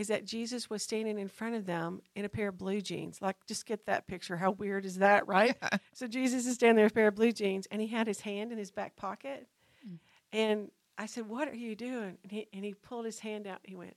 is 0.00 0.08
that 0.08 0.24
Jesus 0.24 0.70
was 0.70 0.82
standing 0.82 1.18
in 1.18 1.28
front 1.28 1.54
of 1.54 1.66
them 1.66 2.00
in 2.16 2.24
a 2.24 2.28
pair 2.30 2.48
of 2.48 2.56
blue 2.56 2.80
jeans. 2.80 3.20
Like, 3.20 3.36
just 3.46 3.66
get 3.66 3.84
that 3.84 4.06
picture. 4.06 4.38
How 4.38 4.50
weird 4.50 4.86
is 4.86 4.96
that, 4.96 5.28
right? 5.28 5.54
Yeah. 5.62 5.76
So 5.92 6.06
Jesus 6.06 6.46
is 6.46 6.54
standing 6.54 6.76
there 6.76 6.86
with 6.86 6.92
a 6.92 6.94
pair 6.94 7.08
of 7.08 7.16
blue 7.16 7.32
jeans, 7.32 7.66
and 7.70 7.82
he 7.82 7.86
had 7.86 8.06
his 8.06 8.20
hand 8.20 8.50
in 8.50 8.56
his 8.56 8.70
back 8.70 8.96
pocket. 8.96 9.46
Mm. 9.86 9.98
And 10.32 10.70
I 10.96 11.04
said, 11.04 11.28
"What 11.28 11.48
are 11.48 11.54
you 11.54 11.76
doing?" 11.76 12.16
And 12.22 12.32
he 12.32 12.48
and 12.54 12.64
he 12.64 12.72
pulled 12.72 13.04
his 13.04 13.18
hand 13.18 13.46
out. 13.46 13.58
He 13.62 13.76
went, 13.76 13.94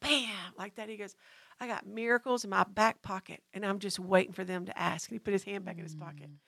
"Bam!" 0.00 0.52
like 0.58 0.74
that. 0.74 0.90
He 0.90 0.98
goes, 0.98 1.16
"I 1.58 1.66
got 1.66 1.86
miracles 1.86 2.44
in 2.44 2.50
my 2.50 2.64
back 2.64 3.00
pocket, 3.00 3.42
and 3.54 3.64
I'm 3.64 3.78
just 3.78 3.98
waiting 3.98 4.34
for 4.34 4.44
them 4.44 4.66
to 4.66 4.78
ask." 4.78 5.08
And 5.08 5.14
he 5.14 5.18
put 5.18 5.32
his 5.32 5.44
hand 5.44 5.64
back 5.64 5.78
in 5.78 5.82
his 5.82 5.96
pocket, 5.96 6.28
Mm. 6.28 6.38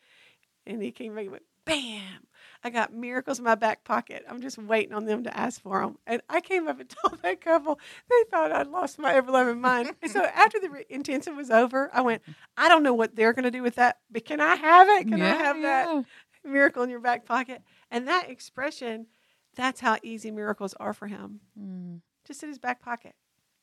and 0.67 0.83
he 0.83 0.93
came 0.93 1.15
back 1.15 1.23
and 1.23 1.33
went, 1.33 1.47
"Bam!" 1.65 2.27
I 2.63 2.71
got 2.71 2.93
miracles 2.93 3.39
in 3.39 3.45
my 3.45 3.55
back 3.55 3.85
pocket. 3.85 4.25
I'm 4.29 4.41
just 4.43 4.59
waiting 4.59 4.93
on 4.95 5.07
them 5.07 5.25
to 5.25 5.35
ask 5.37 5.61
for 5.63 5.81
them. 5.81 5.97
And 6.07 6.21
I 6.29 6.41
came 6.41 6.69
up 6.69 6.79
and 6.79 6.89
told 7.03 7.23
that 7.23 7.41
couple, 7.41 7.79
they 8.09 8.25
thought 8.31 8.53
I'd 8.53 8.67
lost 8.67 8.99
my 8.99 9.15
ever 9.15 9.31
loving 9.33 9.61
mind. 9.61 9.91
and 10.03 10.11
so 10.11 10.25
after 10.35 10.61
the 10.61 10.69
re- 10.69 10.85
intensive 10.91 11.35
was 11.37 11.51
over, 11.51 11.89
I 11.93 12.03
went, 12.03 12.23
I 12.57 12.69
don't 12.69 12.83
know 12.83 12.93
what 12.95 13.17
they're 13.17 13.33
going 13.33 13.45
to 13.45 13.51
do 13.51 13.63
with 13.63 13.77
that, 13.77 13.99
but 14.11 14.25
can 14.27 14.41
I 14.41 14.57
have 14.57 14.89
it? 14.89 15.09
Can 15.09 15.23
I 15.23 15.29
Yeah, 15.29 15.39
have 15.39 15.63
that 15.63 16.05
miracle 16.45 16.83
in 16.83 16.91
your 16.91 17.01
back 17.01 17.25
pocket? 17.25 17.63
And 17.91 18.07
that 18.09 18.29
expression, 18.29 19.07
that's 19.55 19.81
how 19.81 19.97
easy 20.03 20.31
miracles 20.31 20.75
are 20.79 20.93
for 20.93 21.07
him. 21.07 21.41
Mm. 21.59 22.01
Just 22.27 22.43
in 22.43 22.51
his 22.51 22.59
back 22.59 22.83
pocket, 22.83 23.15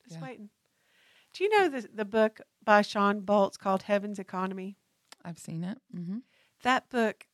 just 0.02 0.16
Yeah. 0.20 0.26
waiting. 0.26 0.50
Do 1.34 1.44
you 1.44 1.50
know 1.50 1.68
the, 1.68 1.88
the 1.94 2.04
book 2.04 2.40
by 2.64 2.82
Shawn 2.82 3.20
Bolz 3.20 3.56
called 3.58 3.82
Heaven's 3.82 4.18
Economy? 4.18 4.76
I've 5.24 5.38
seen 5.38 5.62
it. 5.62 5.78
Mm-hmm. 5.94 6.18
That 6.62 6.88
book 6.90 7.26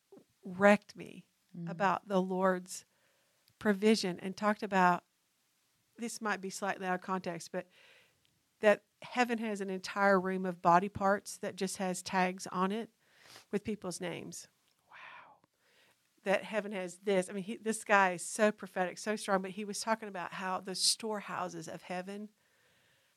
wrecked 0.45 0.95
me 0.97 1.25
Mhm. 1.57 1.71
about 1.71 2.09
the 2.09 2.21
Lord's 2.21 2.85
provision 3.59 4.19
and 4.21 4.37
talked 4.37 4.63
about 4.63 5.05
this 5.97 6.21
might 6.21 6.41
be 6.41 6.51
slightly 6.51 6.87
out 6.87 6.97
of 6.97 7.01
context, 7.01 7.53
but 7.53 7.67
that 8.61 8.83
heaven 9.03 9.39
has 9.39 9.61
an 9.61 9.71
entire 9.71 10.19
room 10.21 10.45
of 10.45 10.61
body 10.63 10.89
parts 10.89 11.37
that 11.39 11.57
just 11.57 11.77
has 11.77 12.03
tags 12.03 12.47
on 12.49 12.73
it 12.73 12.91
with 13.53 13.65
people's 13.65 14.01
names. 14.01 14.49
Wow. 14.91 15.49
That 16.25 16.45
heaven 16.45 16.73
has 16.73 16.97
this. 17.05 17.29
I 17.29 17.33
mean, 17.33 17.45
he, 17.45 17.57
this 17.59 17.85
guy 17.85 18.13
is 18.15 18.25
so 18.25 18.51
prophetic, 18.51 18.99
so 18.99 19.17
strong, 19.17 19.43
but 19.43 19.53
he 19.53 19.65
was 19.65 19.81
talking 19.81 20.09
about 20.09 20.33
how 20.33 20.61
the 20.61 20.75
storehouses 20.75 21.69
of 21.69 21.83
heaven, 21.83 22.31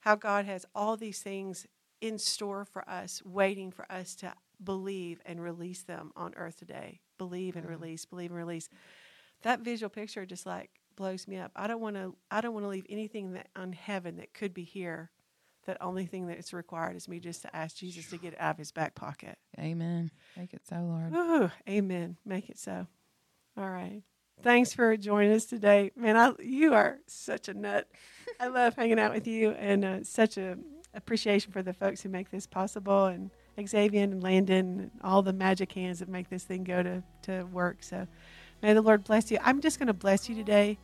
how 0.01 0.15
God 0.15 0.45
has 0.45 0.65
all 0.75 0.97
these 0.97 1.21
things 1.21 1.65
in 1.99 2.19
store 2.19 2.63
for 2.65 2.87
us, 2.87 3.23
waiting 3.25 3.71
for 3.71 3.91
us 3.91 4.15
to 4.17 4.33
believe 4.63 5.21
and 5.25 5.41
release 5.41 5.83
them 5.83 6.11
on 6.15 6.33
earth 6.35 6.57
today. 6.57 7.01
Believe 7.17 7.55
and 7.55 7.65
Mhm. 7.65 7.69
release, 7.69 8.05
believe 8.05 8.31
and 8.31 8.37
release. 8.37 8.69
That 9.43 9.59
visual 9.61 9.89
picture 9.89 10.25
just 10.25 10.45
like 10.45 10.71
blows 10.95 11.27
me 11.27 11.37
up. 11.37 11.51
I 11.55 11.67
don't 11.67 11.79
want 11.81 11.95
to 11.95 12.15
I 12.31 12.41
don't 12.41 12.53
want 12.53 12.63
to 12.65 12.69
leave 12.69 12.85
anything 12.89 13.33
that 13.33 13.49
on 13.55 13.73
heaven 13.73 14.17
that 14.17 14.33
could 14.33 14.53
be 14.53 14.63
here. 14.63 15.11
That 15.65 15.77
only 15.81 16.05
thing 16.05 16.27
that's 16.27 16.53
required 16.53 16.95
is 16.95 17.07
me 17.09 17.19
just 17.19 17.41
to 17.43 17.55
ask 17.55 17.75
Jesus 17.75 18.09
to 18.09 18.17
get 18.17 18.33
it 18.33 18.39
out 18.39 18.51
of 18.51 18.57
his 18.57 18.71
back 18.71 18.95
pocket. 18.95 19.37
Amen. 19.59 20.11
Make 20.37 20.53
it 20.53 20.65
so, 20.65 20.77
Lord. 20.77 21.13
Ooh, 21.13 21.51
amen. 21.69 22.17
Make 22.25 22.49
it 22.49 22.57
so. 22.57 22.87
All 23.57 23.69
right. 23.69 24.01
Thanks 24.43 24.71
for 24.71 24.95
joining 24.97 25.33
us 25.33 25.45
today, 25.45 25.91
man. 25.95 26.15
I, 26.15 26.31
you 26.41 26.73
are 26.73 26.99
such 27.07 27.47
a 27.49 27.53
nut. 27.53 27.89
I 28.39 28.47
love 28.47 28.75
hanging 28.75 28.99
out 28.99 29.13
with 29.13 29.25
you, 29.27 29.49
and 29.51 29.83
uh, 29.83 30.03
such 30.03 30.37
a 30.37 30.57
appreciation 30.93 31.51
for 31.51 31.63
the 31.63 31.73
folks 31.73 32.01
who 32.01 32.09
make 32.09 32.29
this 32.29 32.45
possible, 32.47 33.05
and 33.07 33.31
Xavier 33.65 34.03
and 34.03 34.21
Landon, 34.21 34.79
and 34.79 34.91
all 35.03 35.21
the 35.21 35.33
magic 35.33 35.71
hands 35.71 35.99
that 35.99 36.09
make 36.09 36.29
this 36.29 36.43
thing 36.43 36.63
go 36.63 36.83
to 36.83 37.03
to 37.23 37.43
work. 37.45 37.77
So, 37.81 38.07
may 38.61 38.73
the 38.73 38.81
Lord 38.81 39.03
bless 39.03 39.31
you. 39.31 39.39
I'm 39.43 39.61
just 39.61 39.79
going 39.79 39.87
to 39.87 39.93
bless 39.93 40.29
you 40.29 40.35
today 40.35 40.77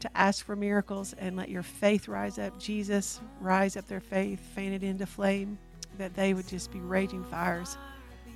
to 0.00 0.16
ask 0.16 0.44
for 0.44 0.56
miracles 0.56 1.14
and 1.18 1.36
let 1.36 1.48
your 1.48 1.62
faith 1.62 2.08
rise 2.08 2.38
up. 2.38 2.58
Jesus, 2.58 3.20
rise 3.40 3.76
up 3.76 3.86
their 3.86 4.00
faith, 4.00 4.40
fan 4.54 4.72
it 4.72 4.82
into 4.82 5.06
flame, 5.06 5.58
that 5.98 6.14
they 6.14 6.34
would 6.34 6.48
just 6.48 6.72
be 6.72 6.80
raging 6.80 7.24
fires 7.24 7.76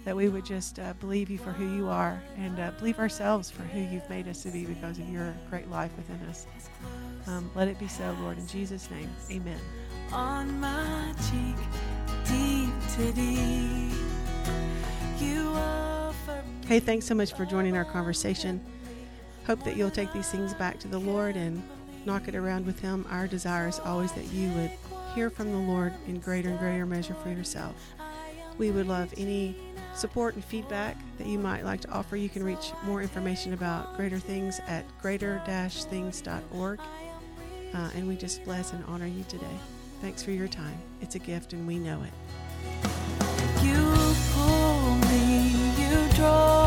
that 0.05 0.15
we 0.15 0.29
would 0.29 0.45
just 0.45 0.79
uh, 0.79 0.93
believe 1.01 1.31
you 1.31 1.39
for 1.39 1.51
who 1.53 1.75
you 1.75 1.89
are 1.89 2.23
and 2.37 2.61
uh, 2.61 2.71
believe 2.73 2.99
ourselves 2.99 3.51
for 3.51 3.63
who 3.63 3.81
you've 3.81 4.09
made 4.11 4.29
us 4.29 4.43
to 4.43 4.51
be 4.51 4.65
because 4.65 4.99
of 4.99 5.09
your 5.09 5.35
great 5.51 5.69
life 5.71 5.91
within 5.97 6.21
us. 6.29 6.47
Um, 7.27 7.51
let 7.55 7.69
it 7.69 7.79
be 7.79 7.89
so, 7.89 8.15
Lord. 8.21 8.39
In 8.39 8.47
Jesus' 8.47 8.91
name, 8.91 9.11
amen. 9.31 9.61
Hey, 16.67 16.81
thanks 16.81 17.07
so 17.07 17.15
much 17.15 17.35
for 17.35 17.45
joining 17.45 17.77
our 17.77 17.85
conversation. 17.85 18.65
Hope 19.47 19.63
that 19.65 19.77
you'll 19.77 19.91
take 19.91 20.13
these 20.13 20.31
things 20.31 20.55
back 20.55 20.79
to 20.81 20.89
the 20.89 20.99
Lord 20.99 21.37
and 21.37 21.63
knock 22.07 22.29
it 22.29 22.35
around 22.35 22.67
with 22.67 22.81
Him. 22.81 23.07
Our 23.11 23.27
desire 23.27 23.69
is 23.69 23.79
always 23.79 24.13
that 24.13 24.25
you 24.33 24.51
would 24.53 24.71
hear 25.15 25.31
from 25.31 25.53
the 25.53 25.59
Lord 25.59 25.93
in 26.07 26.21
greater 26.21 26.49
and 26.49 26.59
greater 26.59 26.87
measure 26.87 27.15
for 27.15 27.29
yourself. 27.29 27.75
We 28.59 28.71
would 28.71 28.87
love 28.87 29.13
any 29.17 29.57
support 29.95 30.35
and 30.35 30.45
feedback 30.45 30.97
that 31.19 31.27
you 31.27 31.39
might 31.39 31.65
like 31.65 31.81
to 31.83 31.91
offer. 31.91 32.17
You 32.17 32.29
can 32.29 32.43
reach 32.43 32.73
more 32.85 33.03
information 33.03 33.53
about 33.53 33.97
greater 33.97 34.19
things 34.19 34.61
at 34.67 34.85
greater-things.org. 35.03 36.81
Uh, 37.75 37.91
and 37.97 38.09
we 38.09 38.17
just 38.17 38.45
bless 38.45 38.73
and 38.73 38.85
honor 38.87 39.07
you 39.07 39.25
today. 39.29 39.59
Thanks 40.05 40.23
for 40.23 40.33
your 40.33 40.49
time. 40.49 40.77
It's 41.01 41.15
a 41.15 41.19
gift, 41.19 41.55
and 41.55 41.67
we 41.67 41.79
know 41.79 42.03
it. 42.03 42.13
You 43.65 44.15
pull 44.35 44.97
me, 44.97 45.49
you 45.79 46.13
draw 46.13 46.64